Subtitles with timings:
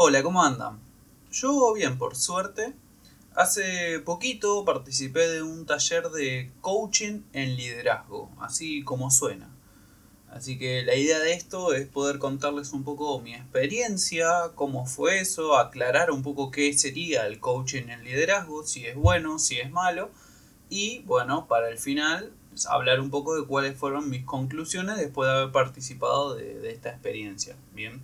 [0.00, 0.78] Hola, ¿cómo andan?
[1.32, 2.72] Yo bien, por suerte.
[3.34, 9.50] Hace poquito participé de un taller de coaching en liderazgo, así como suena.
[10.30, 15.18] Así que la idea de esto es poder contarles un poco mi experiencia, cómo fue
[15.18, 19.72] eso, aclarar un poco qué sería el coaching en liderazgo, si es bueno, si es
[19.72, 20.12] malo,
[20.70, 22.32] y bueno, para el final
[22.68, 26.90] hablar un poco de cuáles fueron mis conclusiones después de haber participado de, de esta
[26.90, 27.56] experiencia.
[27.74, 28.00] Bien.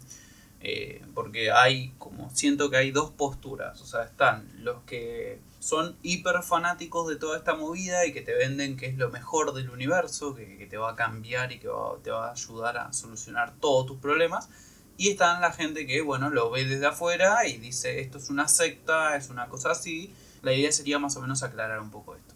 [0.66, 5.95] Eh, porque hay como siento que hay dos posturas, o sea, están los que son
[6.02, 9.69] hiper fanáticos de toda esta movida y que te venden que es lo mejor del
[9.69, 11.69] universo, que, te va a cambiar y que
[12.02, 14.48] te va a ayudar a solucionar todos tus problemas.
[14.96, 18.48] Y están la gente que, bueno, lo ve desde afuera y dice, esto es una
[18.48, 20.14] secta, es una cosa así.
[20.41, 22.34] La idea sería más o menos aclarar un poco esto.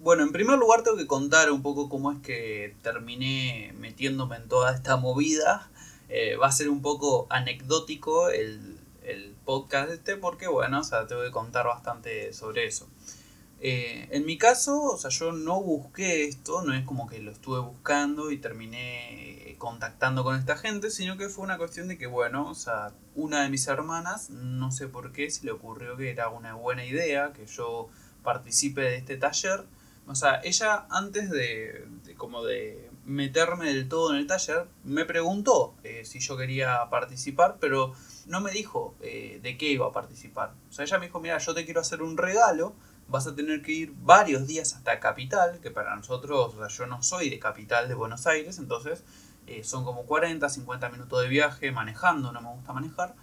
[0.00, 4.48] Bueno, en primer lugar tengo que contar un poco cómo es que terminé metiéndome en
[4.48, 5.70] toda esta movida
[6.14, 11.06] eh, va a ser un poco anecdótico el, el, podcast este porque, bueno, o sea,
[11.06, 12.86] tengo que contar bastante sobre eso.
[13.60, 17.30] Eh, en mi caso, o sea, yo no busqué esto, no es como que lo
[17.30, 22.06] estuve buscando y terminé contactando con esta gente, sino que fue una cuestión de que,
[22.06, 26.10] bueno, o sea, una de mis hermanas, no sé por qué, se le ocurrió que
[26.10, 27.88] era una buena idea que yo
[28.22, 29.64] participe de este taller.
[30.06, 31.86] O sea, ella antes de
[32.18, 37.56] como de meterme del todo en el taller, me preguntó eh, si yo quería participar,
[37.60, 37.92] pero
[38.26, 40.52] no me dijo eh, de qué iba a participar.
[40.70, 42.74] O sea, ella me dijo, mira, yo te quiero hacer un regalo,
[43.08, 46.86] vas a tener que ir varios días hasta Capital, que para nosotros, o sea, yo
[46.86, 49.04] no soy de Capital de Buenos Aires, entonces
[49.46, 53.14] eh, son como 40, 50 minutos de viaje manejando, no me gusta manejar.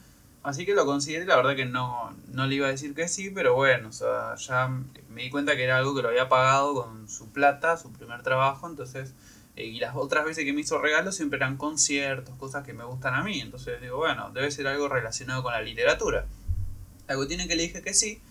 [0.41, 3.29] Así que lo consideré, la verdad que no, no le iba a decir que sí,
[3.29, 4.69] pero bueno, o sea, ya
[5.09, 8.23] me di cuenta que era algo que lo había pagado con su plata, su primer
[8.23, 9.13] trabajo, entonces
[9.59, 12.85] eh, y las otras veces que me hizo regalos siempre eran conciertos, cosas que me
[12.85, 13.41] gustan a mí.
[13.41, 16.25] Entonces digo, bueno, debe ser algo relacionado con la literatura.
[17.07, 18.21] Algo tiene que le dije que sí.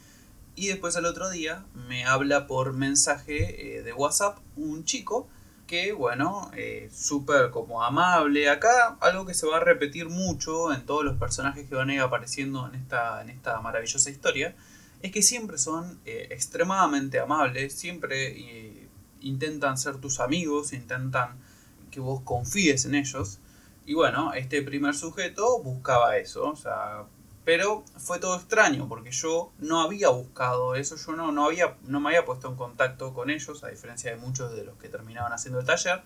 [0.54, 5.28] Y después al otro día me habla por mensaje eh, de WhatsApp un chico
[5.66, 8.48] que, bueno, eh, súper como amable.
[8.48, 11.94] Acá algo que se va a repetir mucho en todos los personajes que van a
[11.94, 14.56] ir apareciendo en esta, en esta maravillosa historia,
[15.02, 18.87] es que siempre son extremadamente amables, siempre
[19.20, 21.36] intentan ser tus amigos, intentan
[21.90, 23.38] que vos confíes en ellos.
[23.86, 27.04] Y bueno, este primer sujeto buscaba eso, o sea,
[27.44, 31.98] pero fue todo extraño porque yo no había buscado eso, yo no, no, había, no
[31.98, 35.32] me había puesto en contacto con ellos, a diferencia de muchos de los que terminaban
[35.32, 36.02] haciendo el taller.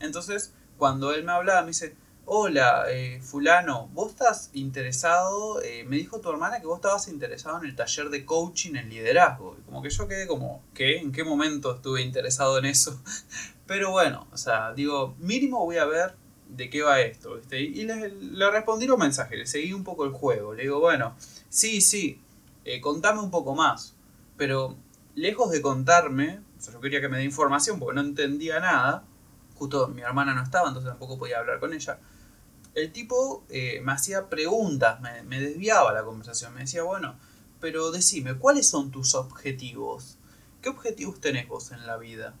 [0.00, 1.94] Entonces, cuando él me hablaba, me dice,
[2.28, 7.58] hola, eh, fulano, vos estás interesado, eh, me dijo tu hermana que vos estabas interesado
[7.60, 9.56] en el taller de coaching en liderazgo.
[9.56, 10.98] Y como que yo quedé como, ¿qué?
[10.98, 13.00] ¿En qué momento estuve interesado en eso?
[13.66, 16.16] Pero bueno, o sea, digo, mínimo voy a ver
[16.48, 17.60] de qué va esto, ¿viste?
[17.60, 20.52] Y le, respondí los mensajes, le seguí un poco el juego.
[20.52, 21.14] Le digo, bueno,
[21.48, 22.20] sí, sí,
[22.64, 23.94] eh, contame un poco más.
[24.36, 24.76] Pero
[25.14, 29.04] lejos de contarme, o sea, yo quería que me dé información porque no entendía nada.
[29.54, 32.00] Justo mi hermana no estaba, entonces tampoco podía hablar con ella
[32.76, 37.18] el tipo eh, me hacía preguntas, me, desviaba la conversación, me decía, bueno,
[37.58, 40.18] pero decime, ¿cuáles son tus objetivos?
[40.60, 42.34] ¿Qué objetivos tenés vos en la vida?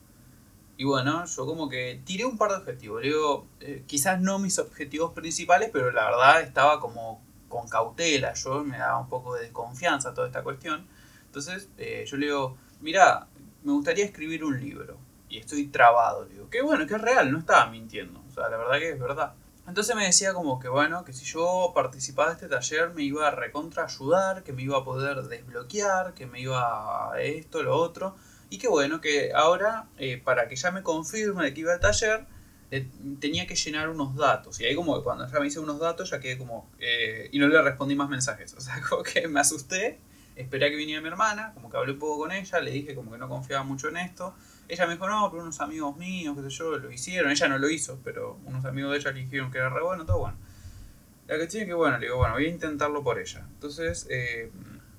[0.76, 3.00] Y bueno, yo como que tiré un par de objetivos.
[3.02, 8.34] digo, eh, quizás no mis objetivos principales, pero la verdad estaba como con cautela.
[8.34, 10.86] Yo me daba un poco de desconfianza toda esta cuestión.
[11.24, 13.26] Entonces eh, yo le digo, mira,
[13.64, 14.98] me gustaría escribir un libro.
[15.30, 16.26] Y estoy trabado.
[16.26, 18.22] Le digo, qué bueno, que es real, no estaba mintiendo.
[18.28, 19.32] O sea, la verdad que es verdad.
[19.68, 23.26] Entonces me decía como que bueno, que si yo participaba de este taller me iba
[23.26, 27.76] a recontra ayudar, que me iba a poder desbloquear, que me iba a esto, lo
[27.76, 28.16] otro.
[28.48, 31.80] Y que bueno, que ahora eh, para que ya me confirme de que iba al
[31.80, 32.26] taller,
[32.70, 32.88] eh,
[33.20, 34.60] tenía que llenar unos datos.
[34.60, 36.70] Y ahí como que cuando ya me hice unos datos ya quedé como...
[36.78, 38.54] Eh, y no le respondí más mensajes.
[38.54, 39.98] O sea, como que me asusté,
[40.36, 42.94] esperé a que viniera mi hermana, como que hablé un poco con ella, le dije
[42.94, 44.34] como que no confiaba mucho en esto.
[44.68, 47.30] Ella me dijo, no, pero unos amigos míos, qué sé yo, lo hicieron.
[47.30, 50.04] Ella no lo hizo, pero unos amigos de ella le dijeron que era re bueno,
[50.04, 50.36] todo bueno.
[51.28, 53.46] La cuestión es que, bueno, le digo, bueno, voy a intentarlo por ella.
[53.54, 54.50] Entonces, eh,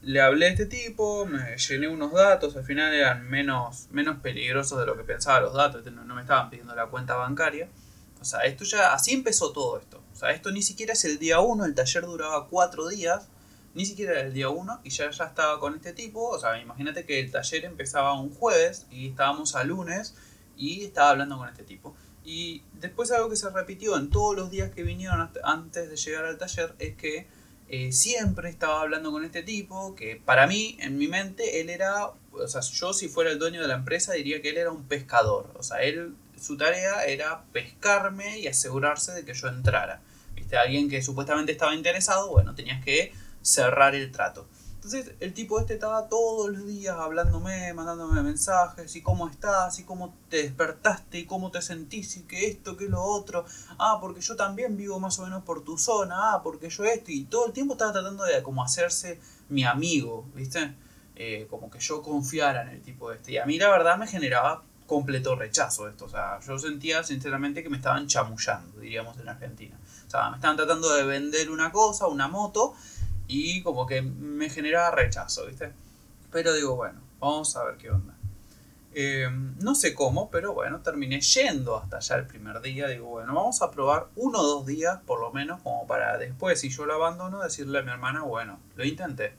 [0.02, 4.80] le hablé a este tipo, me llené unos datos, al final eran menos, menos peligrosos
[4.80, 7.70] de lo que pensaba los datos, no, no me estaban pidiendo la cuenta bancaria.
[8.20, 10.02] O sea, esto ya, así empezó todo esto.
[10.14, 13.30] O sea, esto ni siquiera es el día uno, el taller duraba cuatro días
[13.78, 16.30] ni siquiera era el día 1 y ya, ya estaba con este tipo.
[16.30, 20.16] O sea, imagínate que el taller empezaba un jueves y estábamos a lunes
[20.58, 21.96] y estaba hablando con este tipo.
[22.26, 26.26] Y después algo que se repitió en todos los días que vinieron antes de llegar
[26.26, 27.28] al taller es que
[27.70, 32.08] eh, siempre estaba hablando con este tipo, que para mí, en mi mente, él era,
[32.32, 34.86] o sea, yo si fuera el dueño de la empresa diría que él era un
[34.86, 35.54] pescador.
[35.54, 40.02] O sea, él, su tarea era pescarme y asegurarse de que yo entrara.
[40.34, 40.58] ¿Viste?
[40.58, 43.14] Alguien que supuestamente estaba interesado, bueno, tenías que
[43.48, 44.46] cerrar el trato.
[44.76, 49.84] Entonces el tipo este estaba todos los días hablándome, mandándome mensajes, y cómo estás, y
[49.84, 53.46] cómo te despertaste, y cómo te sentís, y que esto, que lo otro.
[53.80, 57.12] Ah, porque yo también vivo más o menos por tu zona, ah, porque yo esto,
[57.12, 60.76] y todo el tiempo estaba tratando de como hacerse mi amigo, ¿viste?
[61.16, 63.32] Eh, como que yo confiara en el tipo este.
[63.34, 66.06] Y a mí la verdad me generaba completo rechazo esto.
[66.06, 69.78] O sea, yo sentía sinceramente que me estaban chamullando, diríamos en Argentina.
[70.08, 72.74] O sea, me estaban tratando de vender una cosa, una moto,
[73.28, 75.74] y como que me generaba rechazo, ¿viste?
[76.32, 78.16] Pero digo, bueno, vamos a ver qué onda.
[78.94, 79.30] Eh,
[79.62, 82.88] no sé cómo, pero bueno, terminé yendo hasta allá el primer día.
[82.88, 86.60] Digo, bueno, vamos a probar uno o dos días por lo menos, como para después,
[86.60, 89.34] si yo lo abandono, decirle a mi hermana, bueno, lo intenté.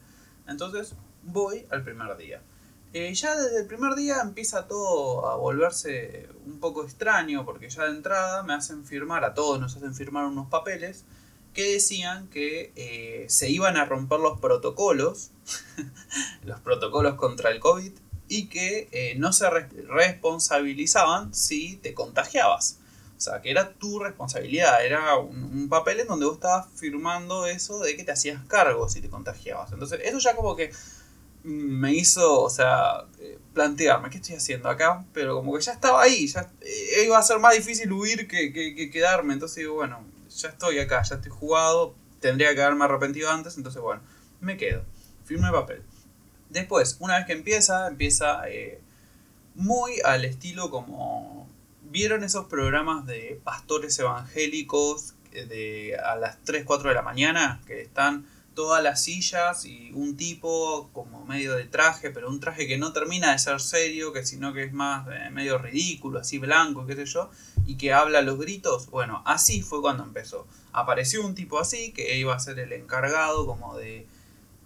[0.47, 2.41] Entonces voy al primer día.
[2.93, 7.85] Eh, ya desde el primer día empieza todo a volverse un poco extraño, porque ya
[7.85, 11.05] de entrada me hacen firmar, a todos nos hacen firmar unos papeles
[11.55, 15.31] que decían que eh, se iban a romper los protocolos,
[16.45, 17.93] los protocolos contra el COVID,
[18.29, 22.79] y que eh, no se responsabilizaban si te contagiabas.
[23.17, 27.81] O sea, que era tu responsabilidad, era un, papel en donde vos estabas firmando eso
[27.81, 29.73] de que te hacías cargo si te contagiabas.
[29.73, 30.71] Entonces, eso ya como que
[31.43, 36.03] me hizo, o sea, eh, plantearme qué estoy haciendo acá, pero como que ya estaba
[36.03, 36.49] ahí, ya
[37.05, 39.33] iba a ser más difícil huir que, que quedarme.
[39.33, 40.05] Entonces digo, bueno,
[40.39, 44.03] ya estoy acá, ya estoy jugado, tendría que haberme arrepentido antes, entonces bueno,
[44.41, 44.85] me quedo,
[45.25, 45.83] firme el papel.
[46.49, 48.81] Después, una vez que empieza, empieza eh,
[49.55, 51.47] muy al estilo como...
[51.91, 57.63] ¿Vieron esos programas de pastores evangélicos eh, de a las 3, 4 de la mañana?
[57.67, 58.27] Que están
[58.59, 62.93] todas las sillas y un tipo como medio de traje, pero un traje que no
[62.93, 66.97] termina de ser serio, que sino que es más eh, medio ridículo, así blanco, qué
[66.97, 67.31] sé yo,
[67.69, 68.91] y que habla los gritos.
[68.91, 70.49] Bueno, así fue cuando empezó.
[70.73, 74.09] Apareció un tipo así que iba a ser el encargado como de...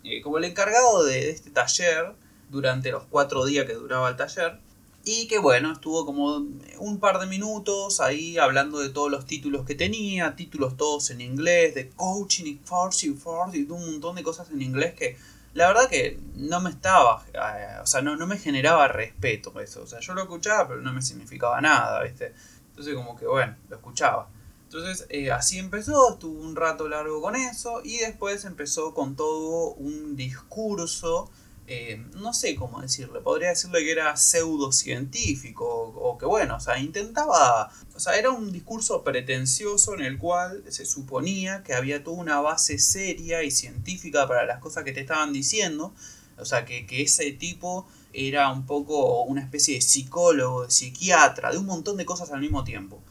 [0.05, 2.15] Eh, como el encargado de este taller
[2.49, 4.59] durante los cuatro días que duraba el taller
[5.04, 6.37] y que bueno, estuvo como
[6.78, 11.20] un par de minutos ahí hablando de todos los títulos que tenía, títulos todos en
[11.20, 15.16] inglés, de coaching y force y force un montón de cosas en inglés que
[15.54, 19.82] la verdad que no me estaba, eh, o sea, no, no me generaba respeto eso.
[19.82, 22.32] O sea, yo lo escuchaba, pero no me significaba nada, ¿viste?
[22.70, 24.28] Entonces como que bueno, lo escuchaba.
[24.64, 29.75] Entonces eh, así empezó, estuvo un rato largo con eso y después empezó con todo
[29.75, 31.31] un discurso
[31.74, 36.78] eh, no sé cómo decirle, podría decirle que era pseudocientífico o, que bueno, o sea,
[36.78, 42.19] intentaba, o sea, era un discurso pretencioso en el cual se suponía que había toda
[42.19, 45.94] una base seria y científica para las cosas que te estaban diciendo,
[46.36, 51.52] o sea, que, que ese tipo era un poco una especie de psicólogo, de psiquiatra,
[51.52, 53.02] de un montón de cosas al mismo tiempo.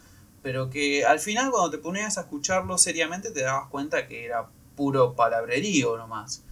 [0.43, 4.49] Pero que al final cuando te ponías a escucharlo seriamente te dabas cuenta que era
[4.75, 6.43] puro palabrerío nomás.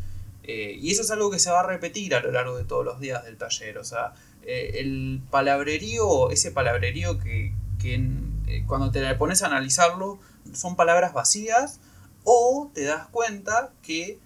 [0.52, 2.84] Eh, y eso es algo que se va a repetir a lo largo de todos
[2.84, 3.78] los días del taller.
[3.78, 7.54] O sea, eh, el palabrerío, ese palabrerío que,
[7.84, 10.20] eh, cuando te pones a analizarlo
[10.52, 11.80] son palabras vacías
[12.24, 14.18] o te das cuenta que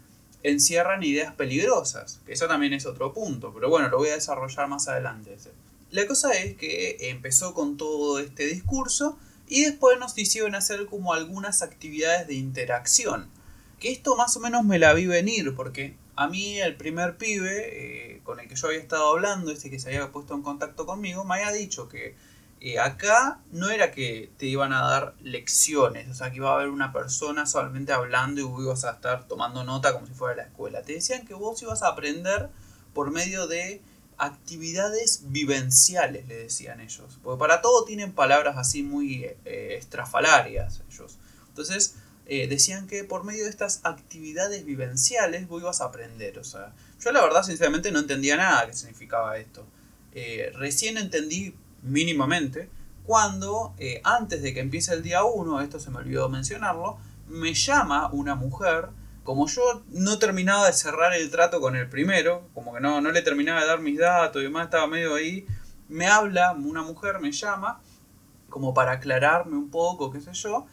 [0.43, 2.21] encierran ideas peligrosas.
[2.25, 5.35] Que eso también es otro punto, pero bueno, lo voy a desarrollar más adelante.
[5.91, 9.17] La cosa es que empezó con todo este discurso
[9.49, 13.29] y después nos hicieron hacer como algunas actividades de interacción.
[13.81, 18.15] Que esto más o menos me la vi venir porque a mí el primer pibe
[18.15, 20.85] eh, con el que yo había estado hablando, este que se había puesto en contacto
[20.85, 22.15] conmigo, me había dicho que
[22.61, 26.55] eh, acá no era que te iban a dar lecciones, o sea, que iba a
[26.55, 30.35] haber una persona solamente hablando y vos ibas a estar tomando nota como si fuera
[30.35, 30.81] la escuela.
[30.81, 32.49] Te decían que vos ibas a aprender
[32.93, 33.81] por medio de
[34.17, 37.19] actividades vivenciales, le decían ellos.
[37.21, 41.17] Porque para todo tienen palabras así muy eh, estrafalarias ellos.
[41.49, 46.39] Entonces, eh, decían que por medio de estas actividades vivenciales vos ibas a aprender.
[46.39, 49.65] O sea, yo la verdad sinceramente no entendía nada que significaba esto.
[50.13, 52.69] Eh, recién entendí mínimamente
[53.03, 57.53] cuando eh, antes de que empiece el día 1, esto se me olvidó mencionarlo, me
[57.53, 58.89] llama una mujer,
[59.23, 63.11] como yo no terminaba de cerrar el trato con el primero, como que no, no
[63.11, 65.45] le terminaba de dar mis datos y demás, estaba medio ahí,
[65.89, 67.81] me habla, una mujer me llama,
[68.49, 70.65] como para aclararme un poco, qué sé yo,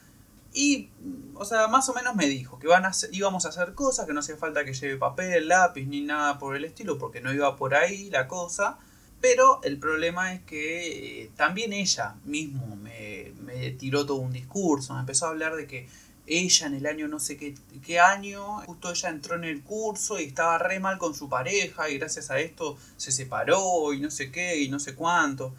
[0.53, 0.91] y,
[1.35, 4.13] o sea, más o menos me dijo que van a íbamos a hacer cosas, que
[4.13, 7.57] no hacía falta que lleve papel, lápiz ni nada por el estilo, porque no iba
[7.57, 8.79] por ahí la cosa.
[9.21, 14.95] Pero el problema es que eh, también ella mismo me, me, tiró todo un discurso,
[14.95, 15.89] me empezó a hablar de que
[16.27, 17.55] ella en el año no sé qué,
[17.85, 21.91] qué año, justo ella entró en el curso y estaba re mal con su pareja
[21.91, 25.55] y gracias a esto se separó y no sé qué y no sé cuánto.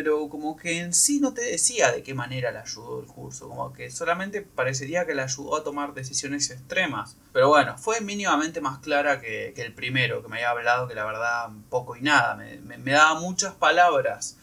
[0.00, 3.48] Pero como que en sí no te decía de qué manera le ayudó el curso,
[3.48, 7.16] como que solamente parecería que le ayudó a tomar decisiones extremas.
[7.32, 11.04] Pero bueno, fue mínimamente más clara que, el primero, que me había hablado que la
[11.04, 14.36] verdad poco y nada, me, daba muchas palabras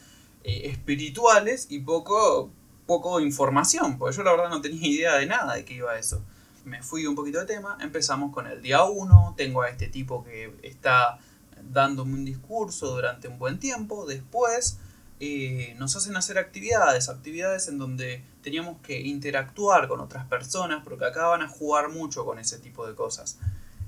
[0.44, 2.52] eh, espirituales y poco,
[2.86, 6.22] poco información, porque yo la verdad no tenía idea de nada de qué iba eso.
[6.66, 10.22] Me fui un poquito de tema, empezamos con el día 1, tengo a este tipo
[10.22, 11.18] que está
[11.64, 14.80] dándome un discurso durante un buen tiempo, después
[15.20, 21.06] eh, nos hacen hacer actividades, actividades en donde teníamos que interactuar con otras personas, porque
[21.06, 23.38] acá van a jugar mucho con ese tipo de cosas.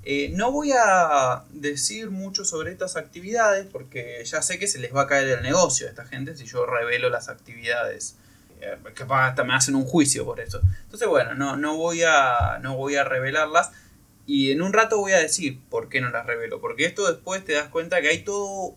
[0.04, 4.94] Eh, no voy a decir mucho sobre estas actividades porque ya sé que se les
[4.94, 8.16] va a caer el negocio a esta gente si yo revelo las actividades.
[8.60, 10.60] Eh, que hasta me hacen un juicio por eso.
[10.84, 13.70] Entonces, bueno, no, no, voy a, no voy a revelarlas.
[14.26, 16.60] Y en un rato voy a decir por qué no las revelo.
[16.60, 18.74] Porque esto después te das cuenta que hay todo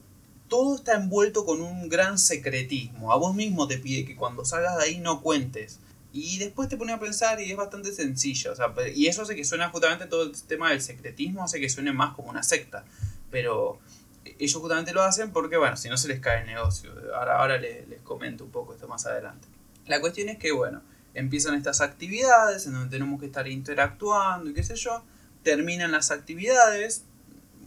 [0.51, 3.13] todo está envuelto con un gran secretismo.
[3.13, 5.79] A vos mismo te pide que cuando salgas de ahí no cuentes.
[6.12, 8.53] Y después te pone a pensar y es bastante sencillo.
[8.93, 12.13] y eso hace que suena justamente todo el tema del secretismo, hace que suene más
[12.15, 12.84] como una secta.
[13.31, 13.79] Pero
[14.25, 16.91] ellos justamente lo hacen porque, bueno, si no se les cae el negocio.
[17.15, 19.48] Ahora, ahora les comento un poco esto más adelante.
[19.88, 20.81] La cuestión es que, bueno,
[21.13, 25.01] empiezan estas actividades en donde tenemos que estar interactuando y qué sé yo.
[25.43, 27.05] Terminan las actividades.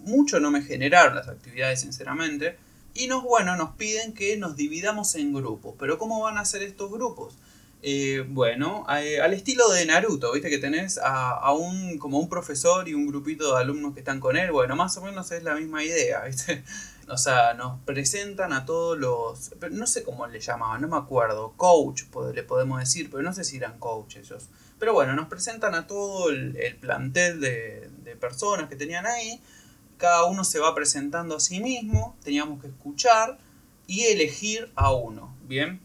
[0.05, 2.63] Mucho no me generaron las actividades, sinceramente
[2.95, 5.75] y nos, bueno, nos piden que nos dividamos en grupos.
[5.79, 7.35] Pero ¿cómo van a ser estos grupos?
[7.87, 12.95] Eh, bueno, al estilo de Naruto, viste que tenés a, un como un profesor y
[12.95, 15.85] un grupito de alumnos que están con él, bueno, más o menos es la misma
[15.85, 16.65] idea, ¿viste?
[17.07, 21.53] O sea, nos presentan a todos los, no sé cómo le llamaban, no me acuerdo,
[21.55, 24.49] coach le podemos decir, pero no sé si eran coach ellos.
[24.79, 29.39] Pero bueno, nos presentan a todo el, plantel de, de personas que tenían ahí
[29.97, 33.39] cada uno se va presentando a sí mismo, teníamos que escuchar
[33.87, 35.81] y elegir a uno, ¿bien?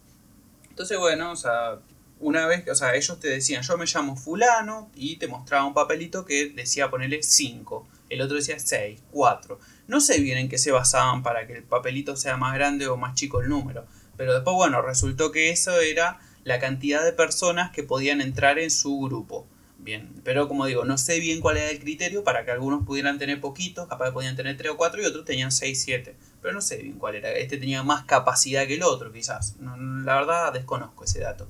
[0.70, 1.80] Entonces, bueno, o sea,
[2.20, 5.74] una vez, o sea, ellos te decían, yo me llamo fulano y te mostraba un
[5.74, 9.60] papelito que decía ponerle 5, el otro decía 6, 4.
[9.88, 12.98] No sé bien en qué se basaban para que el papelito sea más grande o
[12.98, 13.86] más chico el número,
[14.18, 18.72] pero después, bueno, resultó que eso era la cantidad de personas que podían entrar en
[18.72, 19.48] su grupo.
[19.82, 23.18] Bien, pero como digo, no sé bien cuál era el criterio para que algunos pudieran
[23.18, 26.16] tener poquitos, capaz podían tener 3 o 4 y otros tenían 6, 7.
[26.42, 27.32] Pero no sé bien cuál era.
[27.32, 29.56] Este tenía más capacidad que el otro, quizás.
[29.60, 31.48] la verdad desconozco ese dato.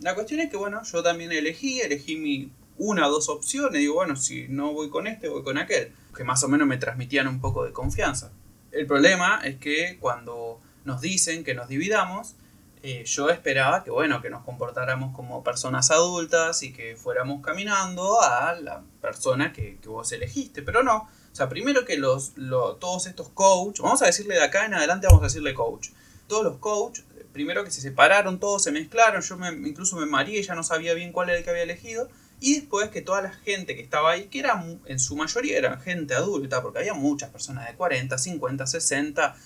[0.00, 3.78] La cuestión es que, bueno, yo también elegí, elegí mi una o dos opciones.
[3.78, 5.92] Digo, bueno, si no voy con este, voy con aquel.
[6.16, 8.32] Que más o menos me transmitían un poco de confianza.
[8.72, 12.34] El problema es que cuando nos dicen que nos dividamos,
[12.82, 18.22] eh, yo esperaba que, bueno, que nos comportáramos como personas adultas y que fuéramos caminando
[18.22, 21.08] a la persona que, vos elegiste, pero no.
[21.32, 25.06] O sea, primero que los, todos estos coach, vamos a decirle de acá en adelante,
[25.06, 25.90] vamos a decirle coach.
[26.26, 27.00] Todos los coach,
[27.32, 30.94] primero que se separaron, todos se mezclaron, yo me, incluso me mareé, ya no sabía
[30.94, 32.08] bien cuál era el que había elegido.
[32.40, 35.78] Y después que toda la gente que estaba ahí, que era en su mayoría eran
[35.82, 39.36] gente adulta, porque había muchas personas de 40, 50, 60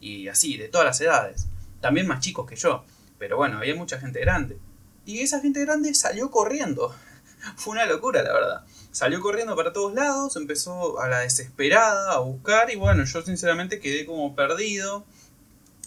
[0.00, 1.48] y así, de todas las edades
[1.84, 2.82] también más chicos que yo.
[3.18, 4.56] Pero bueno, había mucha gente grande.
[5.04, 6.96] Y esa gente grande salió corriendo.
[7.56, 8.64] Fue una locura, la verdad.
[8.90, 13.80] Salió corriendo para todos lados, empezó a la desesperada a buscar y bueno, yo sinceramente
[13.80, 15.04] quedé como perdido,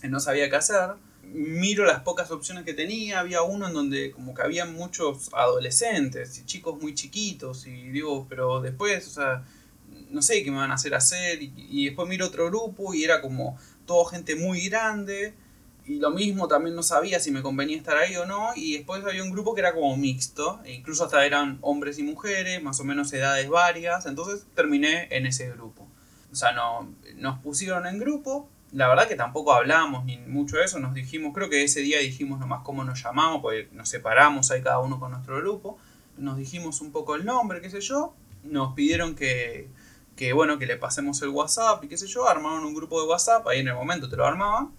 [0.03, 0.91] no sabía qué hacer.
[1.23, 6.37] Miro las pocas opciones que tenía, había uno en donde como que había muchos adolescentes
[6.37, 9.43] y chicos muy chiquitos y digo, pero después, o sea,
[10.11, 13.03] no sé qué me van a hacer hacer y, y después miro otro grupo y
[13.03, 15.33] era como toda gente muy grande
[15.87, 18.49] y lo mismo también no sabía si me convenía estar ahí o no.
[18.57, 20.59] Y después había un grupo que era como mixto.
[20.65, 24.05] E incluso hasta eran hombres y mujeres, más o menos edades varias.
[24.05, 25.87] Entonces terminé en ese grupo.
[26.29, 28.49] O sea, no, nos pusieron en grupo.
[28.73, 30.77] La verdad que tampoco hablamos ni mucho de eso.
[30.79, 34.61] Nos dijimos, creo que ese día dijimos nomás cómo nos llamamos, porque nos separamos ahí
[34.61, 35.77] cada uno con nuestro grupo.
[36.17, 38.13] Nos dijimos un poco el nombre, qué sé yo.
[38.43, 39.69] Nos pidieron que,
[40.17, 42.27] que bueno, que le pasemos el WhatsApp y qué sé yo.
[42.27, 44.73] Armaron un grupo de WhatsApp, ahí en el momento te lo armaban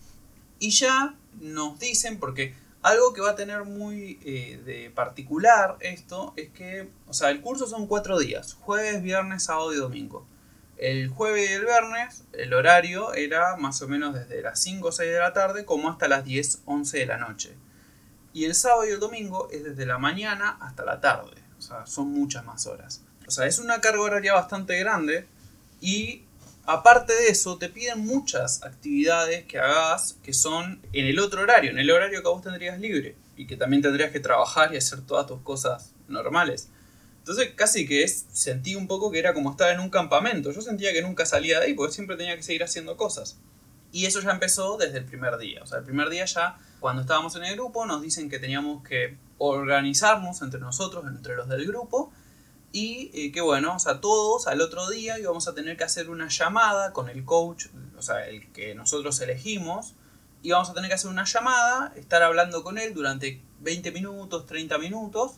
[0.59, 6.33] y ya nos dicen, porque algo que va a tener muy eh, de particular esto
[6.37, 10.27] es que, o sea, el curso son cuatro días, jueves, viernes, sábado y domingo.
[10.77, 14.93] El jueves y el viernes el horario era más o menos desde las 5 o
[14.93, 17.57] 6 de la tarde como hasta las 10, 11 de la noche.
[18.33, 21.43] Y el sábado y el domingo es desde la mañana hasta la tarde.
[21.59, 23.03] O sea, son muchas más horas.
[23.27, 25.27] O sea, es una carga horaria bastante grande
[25.81, 26.23] y
[26.71, 31.71] Aparte de eso, te piden muchas actividades que hagas que son en el otro horario,
[31.71, 35.01] en el horario que vos tendrías libre y que también tendrías que trabajar y hacer
[35.01, 36.69] todas tus cosas normales.
[37.21, 40.53] Entonces casi que es, sentí un poco que era como estar en un campamento.
[40.53, 43.39] Yo sentía que nunca salía de ahí porque siempre tenía que seguir haciendo cosas.
[43.91, 45.63] Y eso ya empezó desde el primer día.
[45.63, 48.87] O sea, el primer día ya, cuando estábamos en el grupo, nos dicen que teníamos
[48.87, 52.13] que organizarnos entre nosotros, entre los del grupo,
[52.73, 56.11] y eh, que bueno, o sea, todos al otro día íbamos a tener que hacer
[56.11, 59.95] una llamada con el coach, o sea, el que nosotros elegimos,
[60.43, 64.79] íbamos a tener que hacer una llamada, estar hablando con él durante 20 minutos, 30
[64.79, 65.33] minutos,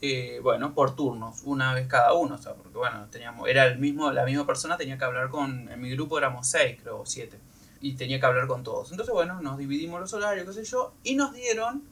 [0.00, 3.78] eh, bueno, por turnos, una vez cada uno, o sea, porque bueno, teníamos, era el
[3.78, 7.38] mismo, la misma persona, tenía que hablar con, en mi grupo éramos 6, creo, 7,
[7.80, 8.90] y tenía que hablar con todos.
[8.90, 11.84] Entonces, bueno, nos dividimos los horarios, qué sé yo, y nos dieron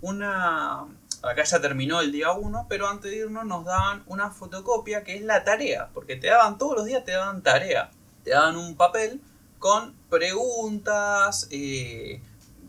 [0.00, 0.86] una,
[1.22, 5.16] acá ya terminó el día 1, pero antes de irnos nos daban una fotocopia que
[5.16, 7.90] es la tarea, porque te daban todos los días, te daban tarea,
[8.24, 9.20] te daban un papel
[9.58, 12.22] con preguntas, eh,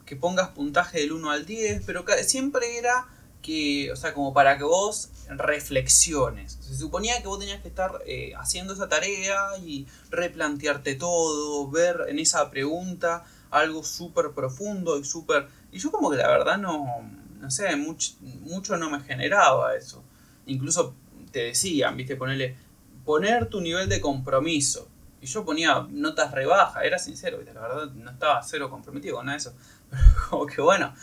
[0.05, 3.07] que pongas puntaje del 1 al 10, pero siempre era
[3.41, 6.57] que, o sea, como para que vos reflexiones.
[6.61, 12.05] Se suponía que vos tenías que estar eh, haciendo esa tarea y replantearte todo, ver
[12.09, 15.47] en esa pregunta algo súper profundo y súper...
[15.71, 16.85] Y yo como que la verdad no,
[17.41, 20.03] no sé, mucho, no me generaba eso.
[20.45, 20.95] Incluso
[21.31, 22.55] te decían, viste, ponerle,
[23.03, 24.87] poner tu nivel de compromiso.
[25.21, 27.53] Y yo ponía notas rebajas, era sincero, ¿viste?
[27.53, 29.53] la verdad no estaba cero comprometido con nada de eso.
[29.89, 30.93] Pero como que bueno,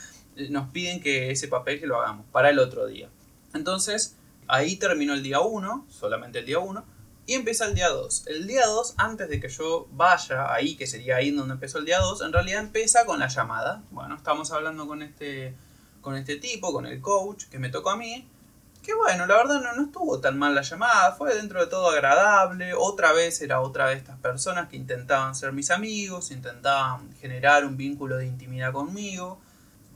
[0.50, 3.08] nos piden que ese papel que lo hagamos para el otro día.
[3.54, 4.16] Entonces,
[4.46, 6.84] ahí terminó el día 1, solamente el día 1,
[7.26, 8.26] y empieza el día 2.
[8.28, 11.84] El día 2, antes de que yo vaya ahí, que sería ahí donde empezó el
[11.84, 13.82] día 2, en realidad empieza con la llamada.
[13.90, 15.54] Bueno, estamos hablando con este
[16.00, 18.28] con este tipo, con el coach que me tocó a mí.
[18.82, 22.72] Que bueno, la verdad no, estuvo tan mal la llamada, fue dentro de todo agradable.
[22.74, 27.76] Otra vez era otra de estas personas que intentaban ser mis amigos, intentaban generar un
[27.76, 29.40] vínculo de intimidad conmigo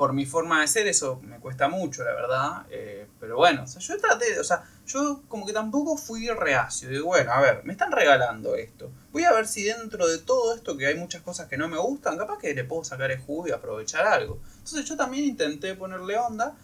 [0.03, 2.67] por mi forma de ser eso me cuesta mucho, la verdad.
[2.71, 6.89] Eh, pero bueno, o yo traté, o sea, yo como que tampoco fui reacio.
[6.89, 8.91] Digo, bueno, a ver, me están regalando esto.
[9.13, 11.79] Voy a ver si dentro de todo esto, que hay muchas cosas que no me
[11.79, 14.41] gustan, capaz que le puedo sacar el jugo y aprovechar algo.
[14.65, 16.55] Entonces yo también intenté ponerle onda.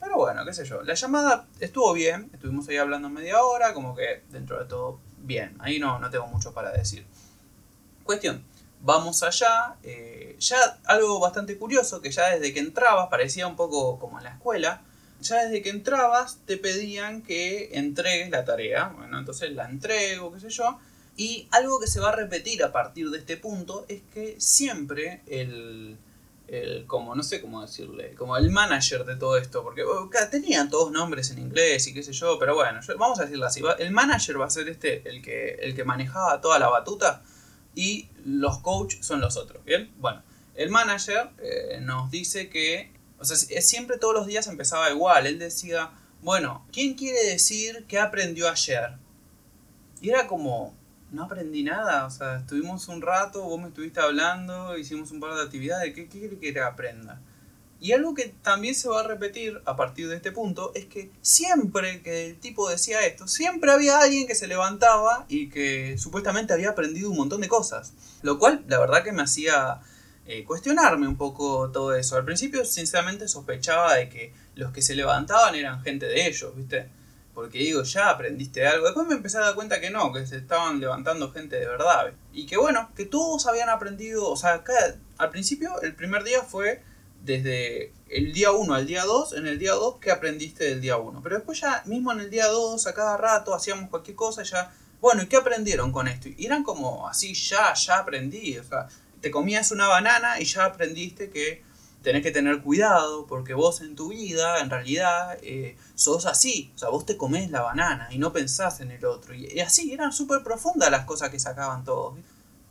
[0.00, 0.82] Pero bueno, qué sé yo.
[0.82, 5.56] La llamada estuvo bien, estuvimos ahí hablando media hora, como que dentro de todo bien.
[5.58, 7.04] Ahí no, no tengo mucho para decir.
[8.04, 8.44] Cuestión,
[8.80, 9.74] vamos allá.
[9.82, 14.24] Eh, ya algo bastante curioso, que ya desde que entrabas, parecía un poco como en
[14.24, 14.82] la escuela,
[15.20, 18.94] ya desde que entrabas te pedían que entregues la tarea.
[18.96, 20.78] Bueno, entonces la entrego, qué sé yo.
[21.16, 25.22] Y algo que se va a repetir a partir de este punto es que siempre
[25.26, 25.98] el,
[26.48, 30.70] el como no sé cómo decirle, como el manager de todo esto, porque oh, tenían
[30.70, 33.90] todos nombres en inglés y qué sé yo, pero bueno, vamos a decirlo así, el
[33.92, 37.22] manager va a ser este, el que, el que manejaba toda la batuta,
[37.74, 39.92] y los coaches son los otros, ¿bien?
[39.98, 40.22] Bueno,
[40.54, 45.38] el manager eh, nos dice que, o sea, siempre todos los días empezaba igual, él
[45.38, 45.90] decía,
[46.22, 48.96] bueno, ¿quién quiere decir qué aprendió ayer?
[50.00, 50.74] Y era como,
[51.10, 55.34] no aprendí nada, o sea, estuvimos un rato, vos me estuviste hablando, hicimos un par
[55.34, 57.20] de actividades, ¿qué, quiere que aprenda?
[57.80, 61.10] Y algo que también se va a repetir a partir de este punto es que
[61.22, 66.52] siempre que el tipo decía esto, siempre había alguien que se levantaba y que supuestamente
[66.52, 67.92] había aprendido un montón de cosas.
[68.22, 69.80] Lo cual, la verdad que me hacía
[70.26, 72.16] eh, cuestionarme un poco todo eso.
[72.16, 76.90] Al principio, sinceramente, sospechaba de que los que se levantaban eran gente de ellos, ¿viste?
[77.38, 78.86] Porque digo, ya aprendiste algo.
[78.86, 82.12] Después me empecé a dar cuenta que no, que se estaban levantando gente de verdad.
[82.32, 84.64] Y que bueno, que todos habían aprendido, o sea,
[85.18, 86.82] al principio, el primer día fue
[87.22, 90.96] desde el día 1 al día 2, en el día 2, ¿qué aprendiste del día
[90.96, 91.22] 1?
[91.22, 94.72] Pero después ya, mismo en el día 2, a cada rato hacíamos cualquier cosa, ya,
[95.00, 96.28] bueno, ¿y qué aprendieron con esto?
[96.36, 98.88] Y eran como así, ya, ya aprendí, o sea,
[99.20, 101.62] te comías una banana y ya aprendiste que
[102.02, 106.78] tenés que tener cuidado porque vos en tu vida, en realidad, eh, sos así, o
[106.78, 109.34] sea, vos te comés la banana y no pensás en el otro.
[109.34, 112.18] Y, así, eran súper profundas las cosas que sacaban todos.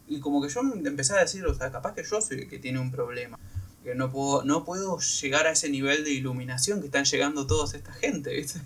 [0.08, 2.60] Y como que yo empecé a decir, o sea, capaz que yo soy el que
[2.60, 3.38] tiene un problema
[3.84, 7.74] que no puedo, no puedo llegar a ese nivel de iluminación que están llegando toda
[7.76, 8.62] esta gente, ¿viste?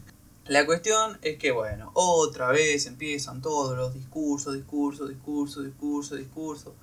[0.46, 6.74] La cuestión es que, bueno, otra vez empiezan todos los discursos, discursos, discursos, discursos, discursos.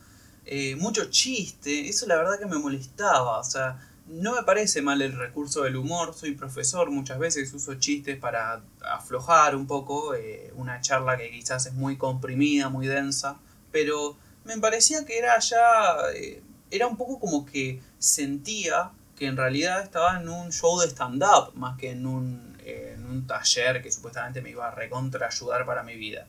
[0.50, 5.02] Eh, mucho chiste, eso la verdad que me molestaba, o sea, no me parece mal
[5.02, 10.50] el recurso del humor, soy profesor, muchas veces uso chistes para aflojar un poco eh,
[10.56, 13.36] una charla que quizás es muy comprimida, muy densa,
[13.70, 15.60] pero me parecía que era ya
[16.14, 20.86] eh, era un poco como que sentía que en realidad estaba en un show de
[20.86, 25.66] stand-up más que en un, en un taller que supuestamente me iba a recontra ayudar
[25.66, 26.26] para mi vida.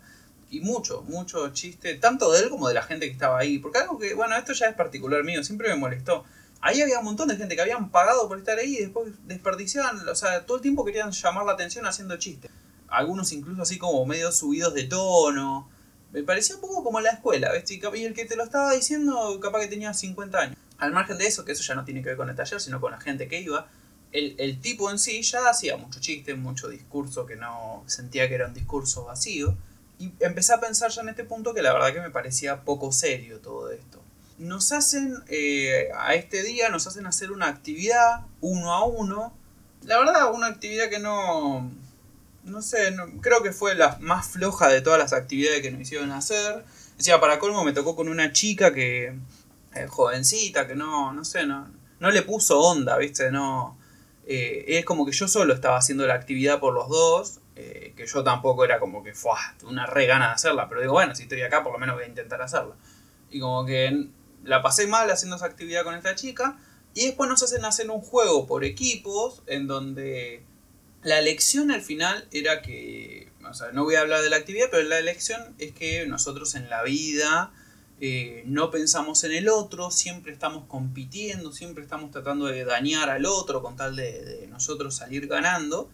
[0.50, 3.60] Y mucho, mucho chiste, tanto de él como de la gente que estaba ahí.
[3.60, 6.26] Porque algo que, bueno, esto ya es particular mío, siempre me molestó.
[6.62, 10.08] Ahí había un montón de gente que habían pagado por estar ahí y después desperdiciaban,
[10.08, 12.52] o sea, todo el tiempo querían llamar la atención haciendo chistes.
[12.90, 15.70] Algunos incluso así como medio subidos de tono.
[16.12, 17.70] Me parecía un poco como la escuela, ¿ves?
[17.70, 20.58] Y el que te lo estaba diciendo, capaz que tenía 50 años.
[20.80, 22.82] Al margen de eso, que eso ya no tiene que ver con el taller, sino
[22.82, 23.68] con la gente que iba,
[24.12, 28.36] el, el tipo en sí ya hacía mucho chiste, mucho discurso que no sentía que
[28.36, 29.56] era un discurso vacío.
[30.00, 32.92] Y empecé a pensar ya en este punto que la verdad que me parecía poco
[32.92, 34.02] serio todo esto.
[34.38, 39.34] Nos hacen, eh, a este día, nos hacen hacer una actividad uno a uno.
[39.84, 41.70] La verdad, una actividad que no,
[42.46, 46.12] no sé, creo que fue la más floja de todas las actividades que nos hicieron
[46.12, 46.64] hacer.
[46.98, 49.14] Decía, para colmo me tocó con una chica que,
[49.76, 53.32] eh, jovencita, que no, no sé, no, no le puso onda, ¿viste?
[53.32, 53.78] No,
[54.28, 58.08] eh, es como que yo solo estaba haciendo la actividad por los dos, eh, que
[58.08, 61.24] yo tampoco era como que fue una re gana de hacerla, pero digo, bueno, si
[61.24, 62.76] estoy acá, por lo menos voy a intentar hacerla.
[63.30, 64.08] Y como que
[64.45, 66.58] la pasé mal haciendo esa actividad con esta chica,
[66.93, 70.43] y después nos hacen hacer un juego por equipos, en donde
[71.04, 74.67] la elección al final era que, o sea, no voy a hablar de la actividad,
[74.72, 77.52] pero la elección es que nosotros en la vida
[78.02, 83.26] eh, no pensamos en el otro, siempre estamos compitiendo, siempre estamos tratando de dañar al
[83.26, 85.89] otro con tal de, nosotros salir ganando.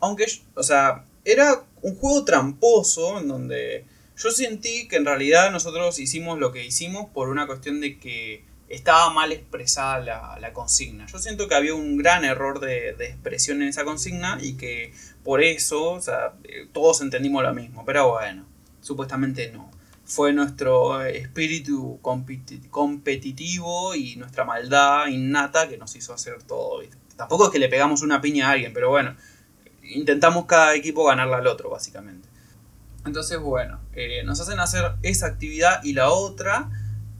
[0.00, 3.84] Aunque, o sea, era un juego tramposo en donde
[4.16, 8.44] yo sentí que en realidad nosotros hicimos lo que hicimos por una cuestión de que
[8.68, 11.06] estaba mal expresada la, consigna.
[11.06, 14.92] Yo siento que había un gran error de, expresión en esa consigna y que
[15.24, 16.00] por eso
[16.44, 17.84] eh, todos entendimos lo mismo.
[17.84, 18.44] Pero bueno,
[18.80, 19.70] supuestamente no.
[20.04, 22.00] Fue nuestro espíritu
[22.70, 26.82] competitivo y nuestra maldad innata que nos hizo hacer todo.
[27.16, 29.16] Tampoco es que le pegamos una piña a alguien, pero bueno,
[29.88, 32.28] intentamos cada equipo ganarle al otro, básicamente.
[33.06, 36.70] Entonces, bueno, eh, nos hacen hacer esa actividad y la otra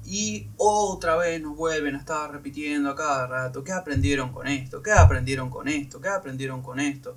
[0.05, 4.83] y otra vez nos vuelven a estar repitiendo a cada rato, ¿qué aprendieron con esto?
[4.83, 6.01] ¿Qué aprendieron con esto?
[6.01, 7.17] ¿Qué aprendieron con esto?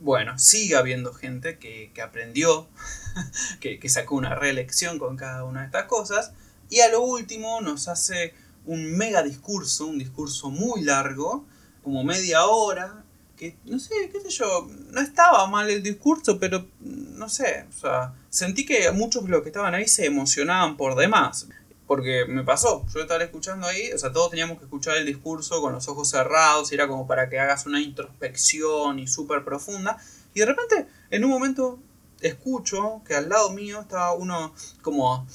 [0.00, 2.68] Bueno, sigue habiendo gente que, aprendió,
[3.60, 6.32] que, que sacó una reelección con cada una de estas cosas.
[6.68, 8.34] Y a lo último nos hace
[8.66, 11.44] un mega discurso, un discurso muy largo,
[11.82, 13.04] como media hora,
[13.40, 17.72] que no sé, qué sé yo, no estaba mal el discurso, pero no sé, o
[17.72, 21.48] sea, sentí que muchos de los que estaban ahí se emocionaban por demás.
[21.86, 25.60] Porque me pasó, yo estaba escuchando ahí, o sea, todos teníamos que escuchar el discurso
[25.62, 29.96] con los ojos cerrados, y era como para que hagas una introspección y súper profunda.
[30.34, 31.80] Y de repente, en un momento,
[32.20, 35.26] escucho que al lado mío estaba uno como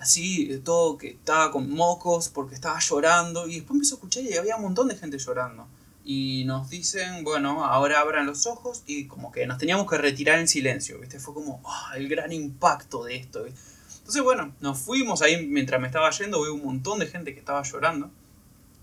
[0.00, 3.46] así, todo que estaba con mocos porque estaba llorando.
[3.46, 5.66] Y después empiezo a escuchar y había un montón de gente llorando.
[6.04, 10.38] Y nos dicen, bueno, ahora abran los ojos y como que nos teníamos que retirar
[10.38, 11.20] en silencio, ¿viste?
[11.20, 13.60] Fue como ah, el gran impacto de esto, ¿viste?
[13.98, 17.38] Entonces, bueno, nos fuimos ahí mientras me estaba yendo, veo un montón de gente que
[17.38, 18.10] estaba llorando.